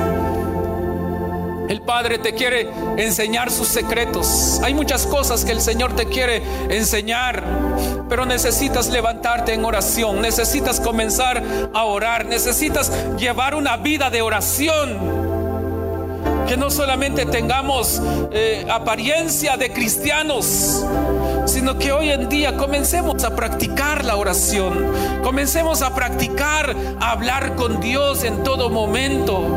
El 1.70 1.82
Padre 1.82 2.18
te 2.18 2.34
quiere 2.34 2.70
enseñar 2.98 3.50
sus 3.50 3.68
secretos. 3.68 4.60
Hay 4.64 4.74
muchas 4.74 5.08
cosas 5.08 5.46
que 5.46 5.52
el 5.54 5.62
Señor 5.62 5.96
te 5.96 6.06
quiere 6.06 6.44
enseñar, 6.70 7.44
pero 8.10 8.26
necesitas 8.26 8.90
levantarte 8.90 9.54
en 9.54 9.64
oración, 9.64 10.22
necesitas 10.22 10.80
comenzar 10.80 11.42
a 11.74 11.86
orar, 11.86 12.26
necesitas 12.26 12.92
llevar 13.18 13.56
una 13.56 13.78
vida 13.78 14.10
de 14.10 14.22
oración. 14.22 15.24
Que 16.48 16.58
no 16.58 16.70
solamente 16.70 17.26
tengamos 17.26 18.02
eh, 18.34 18.68
apariencia 18.70 19.56
de 19.56 19.72
cristianos, 19.72 20.86
sino 21.46 21.78
que 21.78 21.92
hoy 21.92 22.10
en 22.10 22.30
día 22.30 22.58
comencemos 22.58 23.24
a 23.24 23.36
practicar 23.36 24.06
la 24.06 24.16
oración, 24.16 24.92
comencemos 25.24 25.82
a 25.82 25.94
practicar 25.94 26.76
a 27.00 27.12
hablar 27.12 27.56
con 27.56 27.80
Dios 27.80 28.24
en 28.24 28.44
todo 28.44 28.70
momento. 28.70 29.48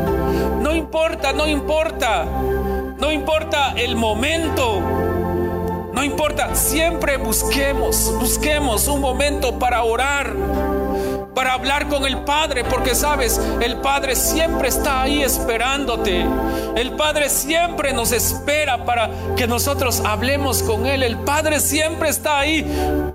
No 0.61 0.75
importa, 0.75 1.33
no 1.33 1.47
importa, 1.47 2.25
no 2.99 3.11
importa 3.11 3.73
el 3.75 3.95
momento. 3.95 4.81
No 5.93 6.03
importa, 6.03 6.53
siempre 6.53 7.17
busquemos, 7.17 8.13
busquemos 8.19 8.87
un 8.87 9.01
momento 9.01 9.57
para 9.57 9.83
orar 9.83 10.31
para 11.37 11.53
hablar 11.53 11.87
con 11.87 12.03
el 12.07 12.17
Padre, 12.21 12.63
porque 12.63 12.95
sabes, 12.95 13.39
el 13.61 13.77
Padre 13.77 14.15
siempre 14.15 14.69
está 14.69 15.03
ahí 15.03 15.21
esperándote. 15.21 16.25
El 16.75 16.93
Padre 16.93 17.29
siempre 17.29 17.93
nos 17.93 18.11
espera 18.11 18.83
para 18.85 19.11
que 19.35 19.45
nosotros 19.45 20.01
hablemos 20.03 20.63
con 20.63 20.87
Él. 20.87 21.03
El 21.03 21.19
Padre 21.19 21.59
siempre 21.59 22.09
está 22.09 22.39
ahí 22.39 22.65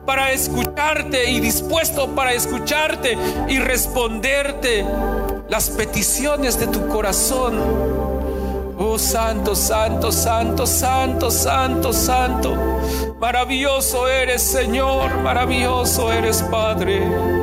para 0.07 0.31
escucharte 0.31 1.33
y 1.33 1.41
dispuesto 1.41 2.15
para 2.15 2.33
escucharte 2.33 3.19
y 3.49 3.59
responderte 3.59 4.87
las 5.49 5.71
peticiones 5.71 6.61
de 6.61 6.69
tu 6.69 6.87
corazón. 6.87 7.59
Oh 8.79 9.01
santo, 9.01 9.57
santo, 9.57 10.13
santo, 10.13 10.65
santo, 10.65 11.29
santo, 11.29 11.93
santo. 11.93 12.57
Maravilloso 13.19 14.07
eres 14.07 14.43
Señor, 14.43 15.13
maravilloso 15.23 16.13
eres 16.13 16.41
Padre. 16.45 17.42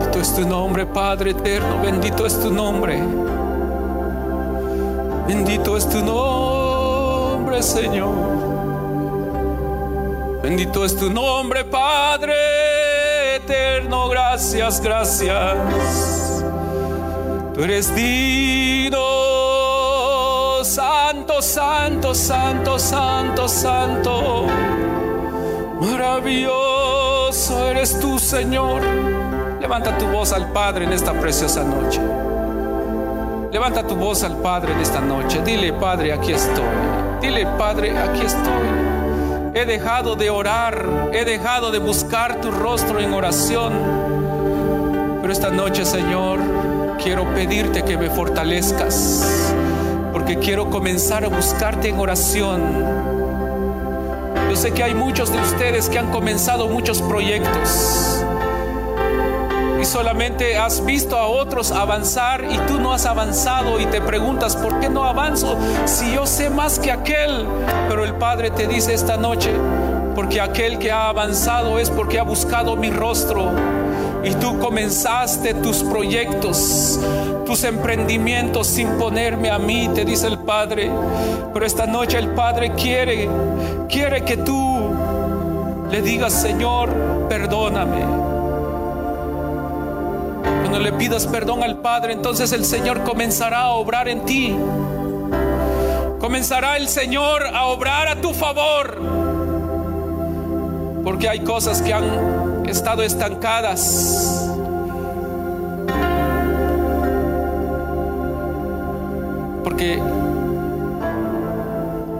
Bendito 0.00 0.20
es 0.20 0.34
tu 0.34 0.46
nombre, 0.46 0.86
Padre 0.86 1.30
eterno, 1.30 1.80
bendito 1.80 2.26
es 2.26 2.40
tu 2.40 2.50
nombre. 2.50 3.00
Bendito 5.28 5.76
es 5.76 5.88
tu 5.88 6.02
nombre, 6.04 7.62
Señor. 7.62 8.10
Bendito 10.42 10.84
es 10.84 10.96
tu 10.96 11.08
nombre, 11.10 11.64
Padre 11.64 13.36
eterno. 13.36 14.08
Gracias, 14.08 14.80
gracias. 14.80 16.44
Tú 17.54 17.62
eres 17.62 17.94
digno 17.94 19.31
santo, 21.12 21.42
santo, 21.42 22.14
santo, 22.14 22.78
santo, 22.78 23.46
santo. 23.48 24.46
Maravilloso 25.78 27.68
eres 27.68 28.00
tú, 28.00 28.18
Señor. 28.18 28.80
Levanta 29.60 29.98
tu 29.98 30.06
voz 30.06 30.32
al 30.32 30.50
Padre 30.52 30.86
en 30.86 30.92
esta 30.92 31.12
preciosa 31.12 31.64
noche. 31.64 32.00
Levanta 33.52 33.86
tu 33.86 33.94
voz 33.94 34.24
al 34.24 34.38
Padre 34.38 34.72
en 34.72 34.80
esta 34.80 35.00
noche. 35.00 35.42
Dile, 35.44 35.74
Padre, 35.74 36.14
aquí 36.14 36.32
estoy. 36.32 36.64
Dile, 37.20 37.46
Padre, 37.58 37.98
aquí 37.98 38.22
estoy. 38.22 39.52
He 39.54 39.66
dejado 39.66 40.16
de 40.16 40.30
orar, 40.30 41.10
he 41.12 41.26
dejado 41.26 41.70
de 41.70 41.78
buscar 41.78 42.40
tu 42.40 42.50
rostro 42.50 42.98
en 43.00 43.12
oración. 43.12 43.72
Pero 45.20 45.30
esta 45.30 45.50
noche, 45.50 45.84
Señor, 45.84 46.40
quiero 47.02 47.26
pedirte 47.34 47.82
que 47.82 47.98
me 47.98 48.08
fortalezcas 48.08 49.54
porque 50.12 50.38
quiero 50.38 50.70
comenzar 50.70 51.24
a 51.24 51.28
buscarte 51.28 51.88
en 51.88 51.98
oración. 51.98 52.62
Yo 54.50 54.56
sé 54.56 54.72
que 54.72 54.82
hay 54.82 54.94
muchos 54.94 55.32
de 55.32 55.38
ustedes 55.38 55.88
que 55.88 55.98
han 55.98 56.10
comenzado 56.10 56.68
muchos 56.68 57.00
proyectos 57.00 58.22
y 59.82 59.84
solamente 59.84 60.56
has 60.56 60.84
visto 60.84 61.18
a 61.18 61.26
otros 61.26 61.72
avanzar 61.72 62.44
y 62.44 62.56
tú 62.68 62.78
no 62.78 62.92
has 62.92 63.04
avanzado 63.04 63.80
y 63.80 63.86
te 63.86 64.00
preguntas, 64.00 64.54
¿por 64.54 64.78
qué 64.78 64.88
no 64.88 65.02
avanzo 65.02 65.56
si 65.86 66.12
yo 66.12 66.24
sé 66.24 66.50
más 66.50 66.78
que 66.78 66.92
aquel? 66.92 67.44
Pero 67.88 68.04
el 68.04 68.14
Padre 68.14 68.52
te 68.52 68.68
dice 68.68 68.94
esta 68.94 69.16
noche, 69.16 69.50
porque 70.14 70.40
aquel 70.40 70.78
que 70.78 70.92
ha 70.92 71.08
avanzado 71.08 71.80
es 71.80 71.90
porque 71.90 72.20
ha 72.20 72.22
buscado 72.22 72.76
mi 72.76 72.90
rostro. 72.90 73.50
Y 74.24 74.34
tú 74.34 74.58
comenzaste 74.58 75.54
tus 75.54 75.82
proyectos, 75.82 77.00
tus 77.44 77.64
emprendimientos 77.64 78.68
sin 78.68 78.88
ponerme 78.98 79.50
a 79.50 79.58
mí, 79.58 79.90
te 79.94 80.04
dice 80.04 80.28
el 80.28 80.38
Padre. 80.38 80.90
Pero 81.52 81.66
esta 81.66 81.86
noche 81.86 82.18
el 82.18 82.28
Padre 82.30 82.72
quiere, 82.72 83.28
quiere 83.88 84.24
que 84.24 84.36
tú 84.36 84.90
le 85.90 86.02
digas, 86.02 86.32
Señor, 86.32 86.90
perdóname 87.28 88.32
cuando 90.72 90.90
le 90.90 90.92
pidas 90.94 91.26
perdón 91.26 91.62
al 91.62 91.80
Padre, 91.80 92.14
entonces 92.14 92.50
el 92.52 92.64
Señor 92.64 93.02
comenzará 93.02 93.64
a 93.64 93.70
obrar 93.72 94.08
en 94.08 94.24
ti. 94.24 94.56
Comenzará 96.18 96.78
el 96.78 96.88
Señor 96.88 97.46
a 97.46 97.66
obrar 97.66 98.08
a 98.08 98.22
tu 98.22 98.32
favor. 98.32 98.98
Porque 101.04 101.28
hay 101.28 101.40
cosas 101.40 101.82
que 101.82 101.92
han 101.92 102.51
estado 102.72 103.02
estancadas. 103.02 104.48
Porque 109.62 110.00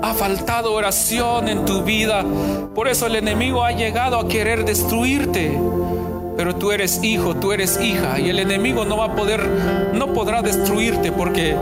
ha 0.03 0.15
faltado 0.15 0.75
oración 0.75 1.49
en 1.49 1.65
tu 1.65 1.83
vida. 1.83 2.25
Por 2.75 2.87
eso 2.87 3.07
el 3.07 3.17
enemigo 3.17 3.65
ha 3.65 3.73
llegado 3.73 4.19
a 4.19 4.29
querer 4.29 4.65
destruirte. 4.65 5.59
Pero 6.37 6.55
tú 6.55 6.73
eres 6.73 7.03
hijo, 7.03 7.35
tú 7.37 7.53
eres 7.53 7.81
hija 7.81 8.19
y 8.19 8.31
el 8.31 8.39
enemigo 8.39 8.85
no 8.85 8.97
va 8.97 9.07
a 9.07 9.15
poder, 9.15 9.47
no 9.93 10.13
podrá 10.15 10.41
destruirte 10.41 11.13
porque 11.13 11.55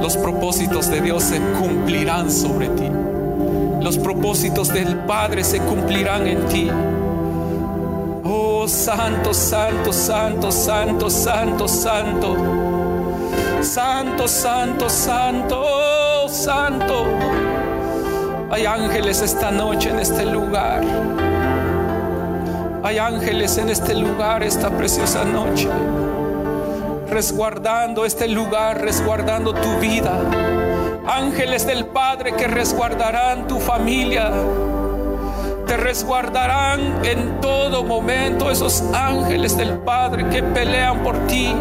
los 0.00 0.16
propósitos 0.16 0.90
de 0.90 1.00
Dios 1.00 1.22
se 1.22 1.40
cumplirán 1.58 2.30
sobre 2.30 2.68
ti. 2.68 2.88
Los 3.82 3.96
propósitos 3.96 4.68
del 4.68 4.96
Padre 4.96 5.42
se 5.42 5.60
cumplirán 5.60 6.26
en 6.26 6.46
ti. 6.48 6.70
Oh, 8.30 8.68
santo, 8.68 9.32
santo, 9.32 9.90
santo, 9.90 10.52
santo, 10.52 11.08
santo, 11.08 11.66
santo. 11.66 12.36
Santo, 13.62 14.28
santo, 14.28 14.90
santo, 14.90 15.58
oh, 15.58 16.28
santo. 16.28 17.06
Hay 18.50 18.66
ángeles 18.66 19.22
esta 19.22 19.50
noche 19.50 19.88
en 19.88 19.98
este 20.00 20.26
lugar. 20.26 20.82
Hay 22.82 22.98
ángeles 22.98 23.56
en 23.56 23.70
este 23.70 23.94
lugar 23.94 24.42
esta 24.42 24.68
preciosa 24.68 25.24
noche, 25.24 25.70
resguardando 27.08 28.04
este 28.04 28.28
lugar, 28.28 28.82
resguardando 28.82 29.54
tu 29.54 29.78
vida. 29.78 30.20
Ángeles 31.06 31.66
del 31.66 31.86
Padre 31.86 32.34
que 32.34 32.46
resguardarán 32.46 33.48
tu 33.48 33.58
familia, 33.58 34.30
te 35.68 35.76
resguardarán 35.76 37.04
en 37.04 37.40
todo 37.42 37.84
momento 37.84 38.50
esos 38.50 38.82
ángeles 38.94 39.54
del 39.56 39.74
Padre 39.78 40.26
que 40.30 40.42
pelean 40.42 41.02
por 41.02 41.26
ti. 41.26 41.54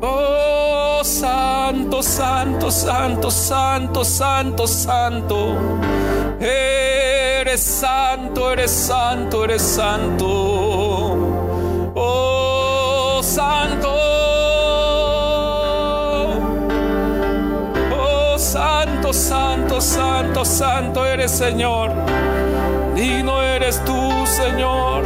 Oh, 0.00 1.02
santo, 1.04 2.02
santo, 2.02 2.70
santo, 2.70 3.30
santo, 3.30 4.04
santo, 4.04 4.66
santo. 4.66 5.54
Eres 6.40 7.60
santo, 7.60 8.50
eres 8.50 8.70
santo, 8.70 9.44
eres 9.44 9.60
santo. 9.60 10.26
Oh, 11.94 13.20
santo. 13.22 13.88
Oh, 17.94 18.38
santo, 18.38 19.12
santo, 19.12 19.80
santo, 19.80 20.44
santo 20.46 21.04
eres 21.04 21.30
Señor. 21.30 22.11
Digno 22.94 23.42
eres 23.42 23.82
tú, 23.84 24.26
Señor. 24.26 25.04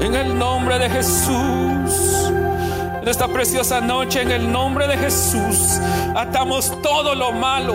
En 0.00 0.14
el 0.14 0.36
nombre 0.38 0.78
de 0.78 0.90
Jesús 0.90 2.21
en 3.02 3.08
esta 3.08 3.26
preciosa 3.26 3.80
noche 3.80 4.22
en 4.22 4.30
el 4.30 4.50
nombre 4.50 4.86
de 4.86 4.96
Jesús. 4.96 5.80
Atamos 6.14 6.80
todo 6.82 7.16
lo 7.16 7.32
malo 7.32 7.74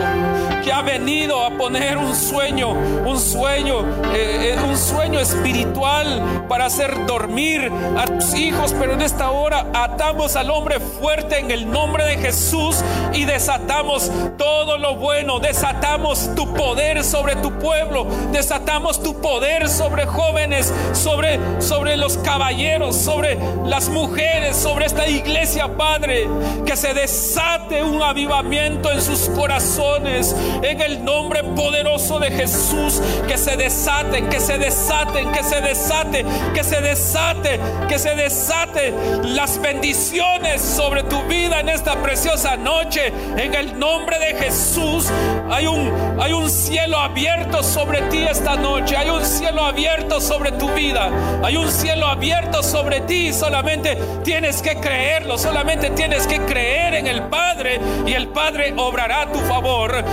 que 0.64 0.72
ha 0.72 0.82
venido 0.82 1.46
a 1.46 1.50
poner 1.52 1.98
un 1.98 2.16
sueño, 2.16 2.70
un 2.70 3.20
sueño, 3.20 3.82
eh, 4.14 4.54
eh, 4.54 4.60
un 4.66 4.78
sueño 4.78 5.20
espiritual 5.20 6.46
para 6.48 6.66
hacer 6.68 7.06
dormir 7.06 7.70
a 7.98 8.06
tus 8.06 8.36
hijos. 8.36 8.74
Pero 8.80 8.94
en 8.94 9.02
esta 9.02 9.32
hora 9.32 9.66
atamos 9.74 10.38
al 10.38 10.50
hombre 10.50 10.80
fuerte 10.80 11.40
en 11.40 11.52
el 11.52 11.70
nombre 11.70 12.06
de 12.06 12.18
Jesús 12.18 12.78
y 13.14 13.26
desatamos 13.26 14.10
todo 14.38 14.78
lo 14.78 14.96
bueno. 14.96 15.40
Desatamos 15.40 16.34
tu 16.36 16.54
poder 16.54 17.04
sobre 17.04 17.36
tu 17.36 17.52
pueblo. 17.60 18.08
Desatamos 18.32 19.04
tu 19.04 19.20
poder 19.20 19.68
sobre 19.68 20.06
jóvenes, 20.06 20.74
sobre, 20.94 21.38
sobre 21.60 21.98
los 21.98 22.18
caballeros, 22.20 22.96
sobre 22.96 23.38
las 23.66 23.90
mujeres, 23.90 24.56
sobre 24.56 24.86
esta 24.86 25.06
iglesia 25.06 25.17
iglesia, 25.18 25.68
Padre, 25.68 26.28
que 26.66 26.76
se 26.76 26.94
desate 26.94 27.84
un 27.84 28.02
avivamiento 28.02 28.92
en 28.92 29.02
sus 29.02 29.30
corazones, 29.30 30.36
en 30.62 30.82
el 30.82 31.04
nombre 31.04 31.44
poderoso 31.44 32.20
de 32.20 32.32
Jesús, 32.32 33.02
que 33.28 33.38
se 33.38 33.58
desaten, 33.58 34.30
que 34.30 34.40
se 34.40 34.58
desaten, 34.58 35.32
que 35.32 35.44
se 35.44 35.62
desate, 35.62 36.26
que 36.54 36.64
se 36.64 36.82
desate, 36.82 37.60
que 37.88 38.00
se 38.00 38.16
desate 38.16 38.94
las 39.24 39.62
bendiciones 39.62 40.62
sobre 40.62 41.04
tu 41.04 41.22
vida 41.24 41.60
en 41.60 41.70
esta 41.70 42.02
preciosa 42.02 42.56
noche, 42.58 43.14
en 43.38 43.54
el 43.54 43.78
nombre 43.80 44.20
de 44.20 44.36
Jesús. 44.36 45.08
Hay 45.50 45.68
un, 45.68 46.20
hay 46.20 46.34
un 46.34 46.50
cielo 46.50 46.98
abierto 46.98 47.64
sobre 47.64 48.02
ti 48.04 48.26
esta 48.30 48.56
noche, 48.56 48.96
hay 48.96 49.10
un 49.10 49.26
cielo 49.26 49.64
abierto 49.64 50.22
sobre 50.22 50.52
tu 50.54 50.70
vida, 50.74 51.10
hay 51.44 51.58
un 51.58 51.72
cielo 51.72 52.08
abierto 52.08 52.62
sobre 52.64 53.02
ti, 53.02 53.34
solamente 53.34 53.98
tienes 54.24 54.62
que 54.62 54.76
creer 54.76 55.07
solamente 55.38 55.92
tienes 55.92 56.26
que 56.26 56.40
creer 56.40 56.96
en 56.96 57.08
el 57.08 57.24
Padre 57.24 57.80
y 58.06 58.14
el 58.14 58.28
Padre 58.30 58.74
obrará 58.76 59.22
a 59.22 59.32
tu 59.32 59.40
favor. 59.40 60.04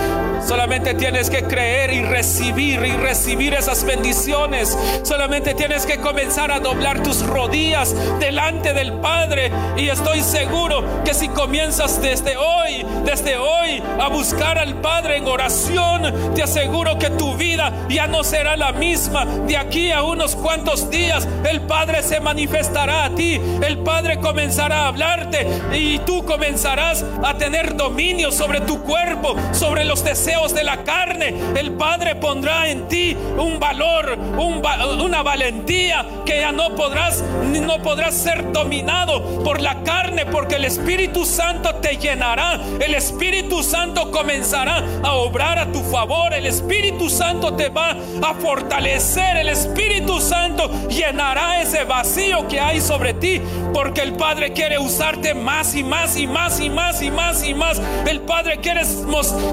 Solamente 0.45 0.93
tienes 0.93 1.29
que 1.29 1.43
creer 1.43 1.91
y 1.91 2.01
recibir 2.03 2.85
y 2.85 2.91
recibir 2.91 3.53
esas 3.53 3.83
bendiciones. 3.83 4.77
Solamente 5.03 5.55
tienes 5.55 5.85
que 5.85 5.97
comenzar 5.97 6.51
a 6.51 6.59
doblar 6.59 7.01
tus 7.01 7.25
rodillas 7.25 7.95
delante 8.19 8.73
del 8.73 8.93
Padre 8.93 9.51
y 9.75 9.89
estoy 9.89 10.21
seguro 10.21 10.83
que 11.03 11.13
si 11.13 11.29
comienzas 11.29 12.01
desde 12.01 12.37
hoy, 12.37 12.85
desde 13.03 13.37
hoy 13.37 13.81
a 13.99 14.07
buscar 14.09 14.57
al 14.57 14.75
Padre 14.75 15.17
en 15.17 15.27
oración, 15.27 16.33
te 16.35 16.43
aseguro 16.43 16.99
que 16.99 17.09
tu 17.11 17.35
vida 17.35 17.71
ya 17.89 18.07
no 18.07 18.23
será 18.23 18.55
la 18.55 18.71
misma. 18.71 19.25
De 19.25 19.57
aquí 19.57 19.91
a 19.91 20.03
unos 20.03 20.35
cuantos 20.35 20.89
días 20.89 21.27
el 21.49 21.61
Padre 21.61 22.03
se 22.03 22.19
manifestará 22.19 23.05
a 23.05 23.09
ti, 23.09 23.41
el 23.61 23.79
Padre 23.79 24.19
comenzará 24.19 24.84
hablarte 24.87 25.47
y 25.73 25.99
tú 25.99 26.25
comenzarás 26.25 27.05
a 27.23 27.37
tener 27.37 27.75
dominio 27.75 28.31
sobre 28.31 28.61
tu 28.61 28.81
cuerpo, 28.81 29.35
sobre 29.51 29.85
los 29.85 30.03
deseos 30.03 30.53
de 30.53 30.63
la 30.63 30.83
carne. 30.83 31.33
El 31.55 31.71
Padre 31.71 32.15
pondrá 32.15 32.69
en 32.69 32.87
ti 32.87 33.15
un 33.37 33.59
valor, 33.59 34.17
una 34.37 35.23
valentía 35.23 36.05
que 36.25 36.39
ya 36.39 36.51
no 36.51 36.75
podrás, 36.75 37.21
no 37.21 37.81
podrás 37.81 38.15
ser 38.15 38.51
dominado 38.51 39.43
por 39.43 39.61
la 39.61 39.83
carne, 39.83 40.25
porque 40.25 40.55
el 40.55 40.65
Espíritu 40.65 41.25
Santo 41.25 41.75
te 41.75 41.97
llenará. 41.97 42.59
El 42.79 42.95
Espíritu 42.95 43.63
Santo 43.63 44.11
comenzará 44.11 44.83
a 45.03 45.13
obrar 45.13 45.59
a 45.59 45.71
tu 45.71 45.81
favor. 45.83 46.33
El 46.33 46.45
Espíritu 46.45 47.09
Santo 47.09 47.53
te 47.53 47.69
va 47.69 47.95
a 48.21 48.33
fortalecer. 48.33 49.37
El 49.37 49.49
Espíritu 49.49 50.19
Santo 50.19 50.69
llenará 50.89 51.61
ese 51.61 51.83
vacío 51.83 52.47
que 52.47 52.59
hay 52.59 52.81
sobre 52.81 53.13
ti, 53.13 53.41
porque 53.73 54.01
el 54.01 54.13
Padre 54.13 54.53
quiere 54.53 54.74
usarte 54.77 55.33
más 55.33 55.75
y 55.75 55.83
más 55.83 56.17
y 56.17 56.27
más 56.27 56.59
y 56.59 56.69
más 56.69 57.01
y 57.01 57.11
más 57.11 57.43
y 57.43 57.53
más. 57.53 57.81
El 58.07 58.21
Padre 58.21 58.59
quiere, 58.59 58.81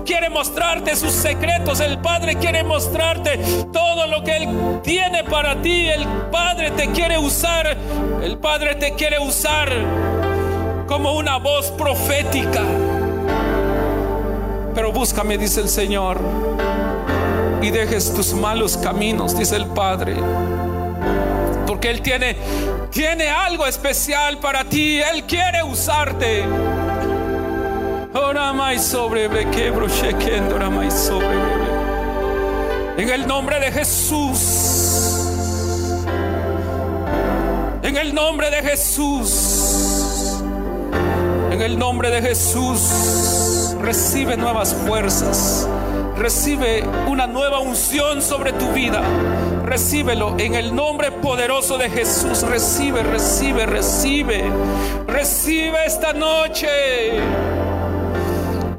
quiere 0.04 0.30
mostrarte 0.30 0.96
sus 0.96 1.12
secretos. 1.12 1.80
El 1.80 1.98
Padre 1.98 2.36
quiere 2.36 2.64
mostrarte 2.64 3.38
todo 3.72 4.06
lo 4.06 4.22
que 4.24 4.36
Él 4.36 4.80
tiene 4.82 5.24
para 5.24 5.60
ti. 5.60 5.88
El 5.88 6.06
Padre 6.30 6.70
te 6.72 6.90
quiere 6.90 7.18
usar. 7.18 7.76
El 8.22 8.38
Padre 8.38 8.74
te 8.76 8.94
quiere 8.94 9.18
usar 9.18 9.70
como 10.86 11.12
una 11.14 11.38
voz 11.38 11.70
profética. 11.70 12.62
Pero 14.74 14.92
búscame, 14.92 15.36
dice 15.36 15.60
el 15.60 15.68
Señor, 15.68 16.18
y 17.60 17.70
dejes 17.70 18.14
tus 18.14 18.32
malos 18.32 18.76
caminos, 18.76 19.36
dice 19.36 19.56
el 19.56 19.66
Padre 19.66 20.16
porque 21.66 21.90
Él 21.90 22.02
tiene, 22.02 22.36
tiene 22.90 23.28
algo 23.28 23.66
especial 23.66 24.38
para 24.38 24.64
ti. 24.64 25.00
Él 25.00 25.24
quiere 25.24 25.62
usarte. 25.62 26.44
En 32.98 33.08
el 33.08 33.26
nombre 33.26 33.58
de 33.58 33.72
Jesús. 33.72 34.38
En 37.82 37.96
el 37.96 38.14
nombre 38.14 38.50
de 38.50 38.62
Jesús. 38.62 40.42
En 41.50 41.62
el 41.62 41.78
nombre 41.78 42.10
de 42.10 42.22
Jesús. 42.22 43.74
Recibe 43.80 44.36
nuevas 44.36 44.74
fuerzas. 44.74 45.66
Recibe 46.22 46.84
una 47.08 47.26
nueva 47.26 47.58
unción 47.58 48.22
sobre 48.22 48.52
tu 48.52 48.70
vida. 48.70 49.02
Recíbelo 49.64 50.36
en 50.38 50.54
el 50.54 50.72
nombre 50.72 51.10
poderoso 51.10 51.76
de 51.76 51.90
Jesús. 51.90 52.42
Recibe, 52.42 53.02
recibe, 53.02 53.66
recibe. 53.66 54.44
Recibe 55.08 55.84
esta 55.84 56.12
noche. 56.12 56.68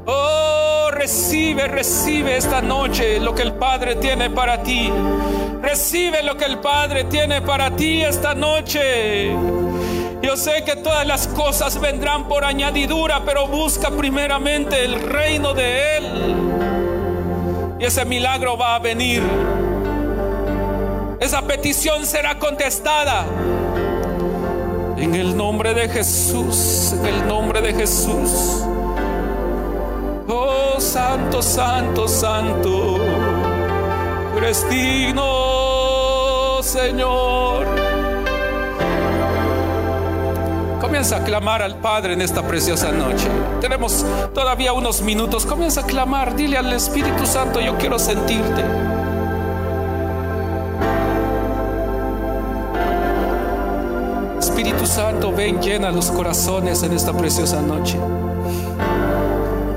Oh, 0.06 0.88
recibe, 0.90 1.68
recibe 1.68 2.38
esta 2.38 2.62
noche 2.62 3.20
lo 3.20 3.34
que 3.34 3.42
el 3.42 3.52
Padre 3.52 3.96
tiene 3.96 4.30
para 4.30 4.62
ti. 4.62 4.90
Recibe 5.60 6.22
lo 6.22 6.38
que 6.38 6.46
el 6.46 6.60
Padre 6.60 7.04
tiene 7.04 7.42
para 7.42 7.76
ti 7.76 8.00
esta 8.00 8.34
noche. 8.34 9.36
Yo 10.22 10.38
sé 10.38 10.64
que 10.64 10.76
todas 10.76 11.06
las 11.06 11.28
cosas 11.28 11.78
vendrán 11.78 12.26
por 12.26 12.42
añadidura, 12.42 13.22
pero 13.26 13.46
busca 13.46 13.90
primeramente 13.90 14.82
el 14.82 14.98
reino 14.98 15.52
de 15.52 15.98
Él. 15.98 16.53
Ese 17.84 18.06
milagro 18.06 18.56
va 18.56 18.76
a 18.76 18.78
venir. 18.78 19.22
Esa 21.20 21.42
petición 21.42 22.06
será 22.06 22.38
contestada. 22.38 23.26
En 24.96 25.14
el 25.14 25.36
nombre 25.36 25.74
de 25.74 25.90
Jesús, 25.90 26.94
en 26.98 27.04
el 27.04 27.28
nombre 27.28 27.60
de 27.60 27.74
Jesús. 27.74 28.64
Oh, 30.26 30.76
santo, 30.78 31.42
santo, 31.42 32.08
santo. 32.08 33.00
Digno, 34.70 36.62
Señor. 36.62 37.73
Comienza 40.84 41.16
a 41.16 41.24
clamar 41.24 41.62
al 41.62 41.76
Padre 41.76 42.12
en 42.12 42.20
esta 42.20 42.42
preciosa 42.46 42.92
noche. 42.92 43.26
Tenemos 43.58 44.04
todavía 44.34 44.74
unos 44.74 45.00
minutos. 45.00 45.46
Comienza 45.46 45.80
a 45.80 45.86
clamar. 45.86 46.36
Dile 46.36 46.58
al 46.58 46.70
Espíritu 46.74 47.24
Santo, 47.24 47.58
yo 47.58 47.78
quiero 47.78 47.98
sentirte. 47.98 48.62
Espíritu 54.38 54.86
Santo, 54.86 55.32
ven, 55.32 55.58
llena 55.62 55.90
los 55.90 56.10
corazones 56.10 56.82
en 56.82 56.92
esta 56.92 57.14
preciosa 57.14 57.62
noche. 57.62 57.96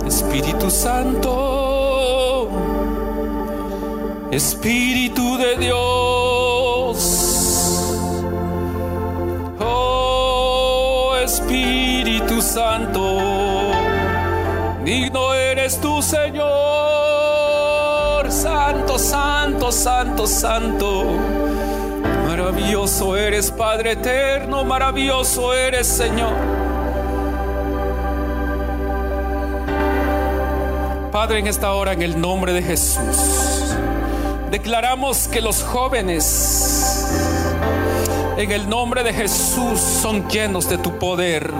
Espíritu 0.06 0.70
Santo, 0.70 2.50
Espíritu 4.30 5.38
de 5.38 5.56
Dios, 5.56 6.07
Espíritu 11.28 12.42
Santo, 12.42 13.20
digno 14.86 15.34
eres 15.34 15.78
tú, 15.78 16.02
Señor, 16.02 16.48
Santo, 18.32 18.98
Santo, 18.98 19.70
Santo, 19.70 20.26
Santo. 20.26 21.04
Maravilloso 22.26 23.18
eres, 23.18 23.52
Padre 23.52 23.92
eterno, 23.92 24.64
maravilloso 24.64 25.54
eres, 25.54 25.86
Señor. 25.86 26.32
Padre, 31.12 31.40
en 31.40 31.48
esta 31.48 31.74
hora, 31.74 31.92
en 31.92 32.04
el 32.04 32.22
nombre 32.22 32.54
de 32.54 32.64
Jesús, 32.64 33.76
declaramos 34.50 35.28
que 35.28 35.42
los 35.42 35.62
jóvenes, 35.62 36.67
en 38.38 38.52
el 38.52 38.70
nombre 38.70 39.04
de 39.04 39.14
Jesús, 39.14 39.80
son 39.80 40.28
llenos 40.30 40.70
de 40.70 40.78
tu 40.78 40.98
poder. 41.00 41.52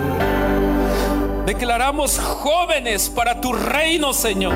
Declaramos 1.46 2.20
jóvenes 2.20 3.10
para 3.10 3.42
tu 3.42 3.52
reino, 3.52 4.14
Señor. 4.14 4.54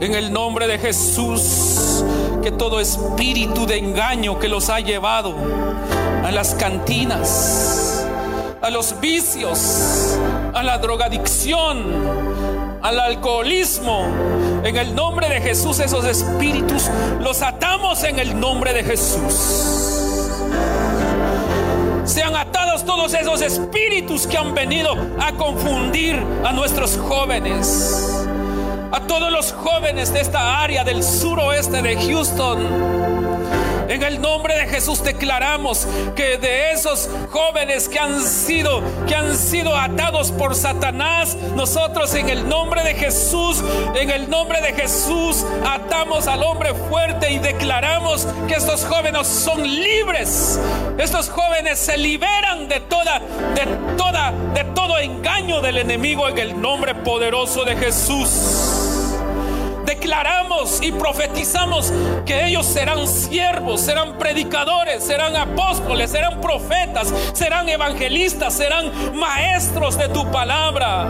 En 0.00 0.14
el 0.14 0.32
nombre 0.32 0.66
de 0.66 0.78
Jesús, 0.78 2.04
que 2.42 2.50
todo 2.52 2.80
espíritu 2.80 3.66
de 3.66 3.78
engaño 3.78 4.38
que 4.38 4.48
los 4.48 4.70
ha 4.70 4.80
llevado 4.80 5.34
a 6.24 6.30
las 6.30 6.54
cantinas, 6.54 8.06
a 8.62 8.70
los 8.70 8.98
vicios, 9.00 10.16
a 10.54 10.62
la 10.62 10.78
drogadicción, 10.78 12.27
al 12.88 13.00
alcoholismo. 13.00 14.06
En 14.64 14.76
el 14.76 14.94
nombre 14.94 15.28
de 15.28 15.42
Jesús 15.42 15.78
esos 15.78 16.06
espíritus 16.06 16.88
los 17.20 17.42
atamos 17.42 18.02
en 18.04 18.18
el 18.18 18.38
nombre 18.40 18.72
de 18.72 18.82
Jesús. 18.82 19.34
Sean 22.06 22.34
atados 22.34 22.86
todos 22.86 23.12
esos 23.12 23.42
espíritus 23.42 24.26
que 24.26 24.38
han 24.38 24.54
venido 24.54 24.96
a 25.20 25.32
confundir 25.32 26.16
a 26.44 26.52
nuestros 26.52 26.96
jóvenes. 26.96 28.26
A 28.90 29.00
todos 29.00 29.30
los 29.30 29.52
jóvenes 29.52 30.10
de 30.14 30.20
esta 30.22 30.62
área 30.62 30.82
del 30.82 31.02
suroeste 31.02 31.82
de 31.82 31.94
Houston. 31.94 32.58
En 33.88 34.02
el 34.02 34.20
nombre 34.20 34.54
de 34.54 34.66
Jesús 34.66 35.02
declaramos 35.02 35.86
que 36.14 36.36
de 36.36 36.72
esos 36.72 37.08
jóvenes 37.30 37.88
que 37.88 37.98
han 37.98 38.22
sido 38.22 38.82
que 39.06 39.14
han 39.14 39.34
sido 39.34 39.74
atados 39.74 40.30
por 40.30 40.54
Satanás, 40.54 41.36
nosotros 41.56 42.14
en 42.14 42.28
el 42.28 42.46
nombre 42.46 42.82
de 42.82 42.94
Jesús, 42.94 43.62
en 43.94 44.10
el 44.10 44.28
nombre 44.28 44.60
de 44.60 44.74
Jesús 44.74 45.44
atamos 45.66 46.26
al 46.26 46.42
hombre 46.42 46.74
fuerte 46.74 47.30
y 47.30 47.38
declaramos 47.38 48.28
que 48.46 48.54
estos 48.54 48.84
jóvenes 48.84 49.26
son 49.26 49.62
libres. 49.62 50.60
Estos 50.98 51.30
jóvenes 51.30 51.78
se 51.78 51.96
liberan 51.96 52.68
de 52.68 52.80
toda 52.80 53.20
de 53.54 53.66
toda 53.96 54.32
de 54.52 54.64
todo 54.64 54.98
engaño 54.98 55.62
del 55.62 55.78
enemigo 55.78 56.28
en 56.28 56.38
el 56.38 56.60
nombre 56.60 56.94
poderoso 56.94 57.64
de 57.64 57.74
Jesús 57.76 58.77
y 60.80 60.90
profetizamos 60.90 61.92
que 62.26 62.46
ellos 62.46 62.66
serán 62.66 63.06
siervos, 63.06 63.80
serán 63.80 64.18
predicadores, 64.18 65.04
serán 65.04 65.36
apóstoles, 65.36 66.10
serán 66.10 66.40
profetas, 66.40 67.12
serán 67.32 67.68
evangelistas, 67.68 68.54
serán 68.54 69.16
maestros 69.16 69.96
de 69.96 70.08
tu 70.08 70.28
palabra. 70.30 71.06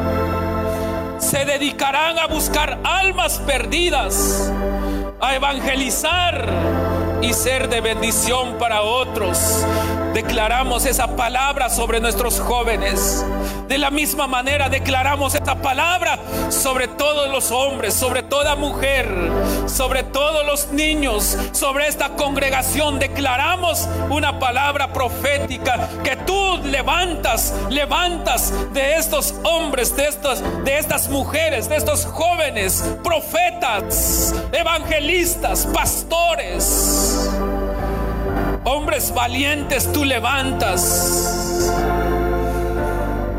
Se 1.18 1.44
dedicarán 1.44 2.18
a 2.18 2.26
buscar 2.26 2.78
almas 2.84 3.38
perdidas, 3.38 4.53
a 5.20 5.34
evangelizar 5.34 6.46
y 7.22 7.32
ser 7.32 7.68
de 7.68 7.80
bendición 7.80 8.59
para 8.59 8.82
otros. 8.82 9.64
Declaramos 10.13 10.85
esa 10.87 11.17
palabra 11.17 11.71
sobre 11.71 12.01
nuestros 12.01 12.41
jóvenes. 12.41 13.25
De 13.69 13.79
la 13.79 13.91
misma 13.91 14.27
manera 14.27 14.69
declaramos 14.69 15.35
esta 15.35 15.55
palabra 15.57 16.19
sobre 16.49 16.89
todos 16.89 17.31
los 17.31 17.51
hombres, 17.51 17.95
sobre 17.95 18.23
toda 18.23 18.57
mujer, 18.57 19.07
sobre 19.67 20.03
todos 20.03 20.45
los 20.47 20.73
niños, 20.73 21.37
sobre 21.53 21.87
esta 21.87 22.11
congregación. 22.17 22.99
Declaramos 22.99 23.89
una 24.09 24.39
palabra 24.39 24.93
profética 24.93 25.89
que 26.03 26.17
tú 26.17 26.59
levantas, 26.65 27.55
levantas 27.69 28.53
de 28.73 28.97
estos 28.97 29.35
hombres, 29.45 29.95
de 29.97 30.09
de 30.65 30.79
estas 30.79 31.09
mujeres, 31.09 31.69
de 31.69 31.77
estos 31.77 32.07
jóvenes, 32.07 32.83
profetas, 33.05 34.35
evangelistas, 34.53 35.67
pastores. 35.67 37.29
Hombres 38.71 39.14
valientes 39.14 39.91
tú 39.95 40.05
levantas. 40.05 41.73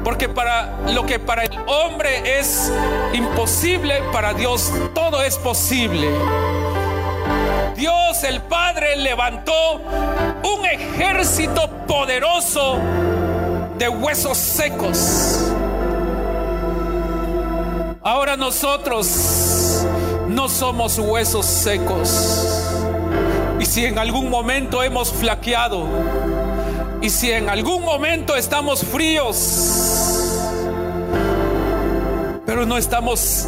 Porque 0.03 0.27
para 0.27 0.79
lo 0.91 1.05
que 1.05 1.19
para 1.19 1.43
el 1.43 1.55
hombre 1.67 2.39
es 2.39 2.73
imposible, 3.13 4.01
para 4.11 4.33
Dios 4.33 4.71
todo 4.95 5.21
es 5.21 5.37
posible. 5.37 6.09
Dios 7.75 8.23
el 8.23 8.41
Padre 8.41 8.95
levantó 8.95 9.75
un 9.75 10.65
ejército 10.65 11.69
poderoso 11.85 12.79
de 13.77 13.87
huesos 13.87 14.35
secos. 14.35 15.51
Ahora 18.01 18.35
nosotros 18.35 19.85
no 20.27 20.49
somos 20.49 20.97
huesos 20.97 21.45
secos. 21.45 22.68
Si 23.69 23.85
en 23.85 23.99
algún 23.99 24.31
momento 24.31 24.81
hemos 24.81 25.13
flaqueado, 25.13 25.85
y 27.03 27.09
si 27.11 27.29
en 27.29 27.49
algún 27.49 27.83
momento 27.83 28.35
estamos 28.35 28.83
fríos, 28.83 30.25
pero 32.47 32.65
no 32.65 32.79
estamos, 32.79 33.47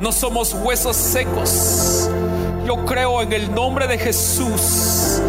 no 0.00 0.10
somos 0.10 0.54
huesos 0.54 0.96
secos, 0.96 2.10
yo 2.66 2.84
creo 2.84 3.22
en 3.22 3.32
el 3.32 3.54
nombre 3.54 3.86
de 3.86 3.96
Jesús 3.96 5.22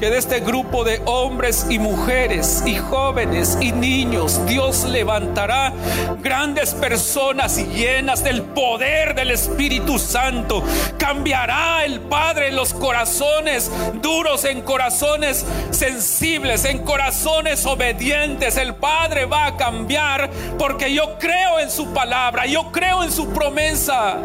que 0.00 0.08
de 0.08 0.16
este 0.16 0.40
grupo 0.40 0.82
de 0.82 1.02
hombres 1.04 1.66
y 1.68 1.78
mujeres 1.78 2.62
y 2.64 2.76
jóvenes 2.76 3.58
y 3.60 3.70
niños 3.70 4.40
Dios 4.46 4.84
levantará 4.84 5.74
grandes 6.22 6.72
personas 6.72 7.58
llenas 7.58 8.24
del 8.24 8.40
poder 8.40 9.14
del 9.14 9.30
Espíritu 9.30 9.98
Santo. 9.98 10.64
Cambiará 10.96 11.84
el 11.84 12.00
Padre 12.00 12.50
los 12.50 12.72
corazones 12.72 13.70
duros 14.00 14.46
en 14.46 14.62
corazones 14.62 15.44
sensibles, 15.70 16.64
en 16.64 16.78
corazones 16.78 17.66
obedientes. 17.66 18.56
El 18.56 18.76
Padre 18.76 19.26
va 19.26 19.48
a 19.48 19.56
cambiar 19.58 20.30
porque 20.58 20.94
yo 20.94 21.18
creo 21.18 21.60
en 21.60 21.70
su 21.70 21.92
palabra, 21.92 22.46
yo 22.46 22.72
creo 22.72 23.04
en 23.04 23.12
su 23.12 23.28
promesa. 23.28 24.16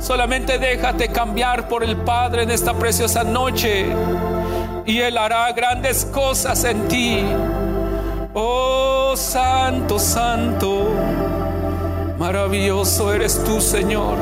Solamente 0.00 0.58
déjate 0.58 1.08
cambiar 1.08 1.68
por 1.68 1.84
el 1.84 1.98
Padre 1.98 2.44
en 2.44 2.50
esta 2.50 2.72
preciosa 2.72 3.24
noche 3.24 3.86
y 4.86 4.98
Él 5.00 5.18
hará 5.18 5.50
grandes 5.52 6.04
cosas 6.06 6.64
en 6.64 6.88
ti. 6.88 7.24
Oh 8.34 9.14
Santo, 9.16 9.98
Santo, 9.98 10.88
maravilloso 12.18 13.12
eres 13.12 13.42
tú, 13.44 13.60
Señor. 13.60 14.16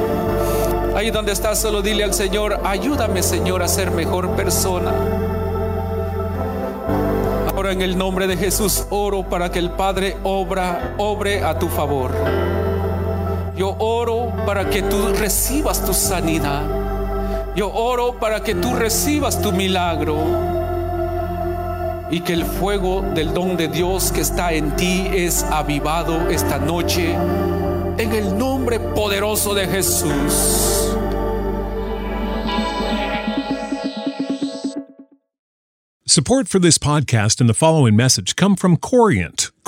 Ahí 0.96 1.10
donde 1.10 1.32
estás, 1.32 1.60
solo 1.60 1.80
dile 1.80 2.02
al 2.02 2.12
Señor, 2.12 2.60
ayúdame, 2.64 3.22
Señor, 3.22 3.62
a 3.62 3.68
ser 3.68 3.92
mejor 3.92 4.30
persona. 4.30 4.92
Ahora 7.54 7.72
en 7.72 7.82
el 7.82 7.96
nombre 7.96 8.26
de 8.26 8.36
Jesús 8.36 8.86
oro 8.90 9.22
para 9.22 9.52
que 9.52 9.60
el 9.60 9.70
Padre 9.70 10.16
obra, 10.24 10.94
obre 10.98 11.44
a 11.44 11.58
tu 11.58 11.68
favor. 11.68 12.10
Yo 13.56 13.76
oro 13.78 14.32
para 14.44 14.68
que 14.68 14.82
tú 14.82 15.12
recibas 15.16 15.84
tu 15.84 15.94
sanidad. 15.94 16.62
Yo 17.54 17.72
oro 17.72 18.14
para 18.18 18.42
que 18.42 18.54
tú 18.54 18.74
recibas 18.74 19.40
tu 19.40 19.52
milagro 19.52 20.49
y 22.10 22.20
que 22.20 22.32
el 22.32 22.44
fuego 22.44 23.02
del 23.14 23.32
don 23.32 23.56
de 23.56 23.68
Dios 23.68 24.10
que 24.12 24.20
está 24.20 24.52
en 24.52 24.74
ti 24.76 25.06
es 25.12 25.44
avivado 25.44 26.28
esta 26.28 26.58
noche 26.58 27.14
en 27.98 28.12
el 28.12 28.36
nombre 28.36 28.80
poderoso 28.80 29.54
de 29.54 29.66
Jesús. 29.66 30.96
Support 36.06 36.48
for 36.48 36.58
this 36.58 36.76
podcast 36.76 37.40
and 37.40 37.48
the 37.48 37.54
following 37.54 37.94
message 37.94 38.34
come 38.34 38.56
from 38.56 38.76
Corient. 38.76 39.52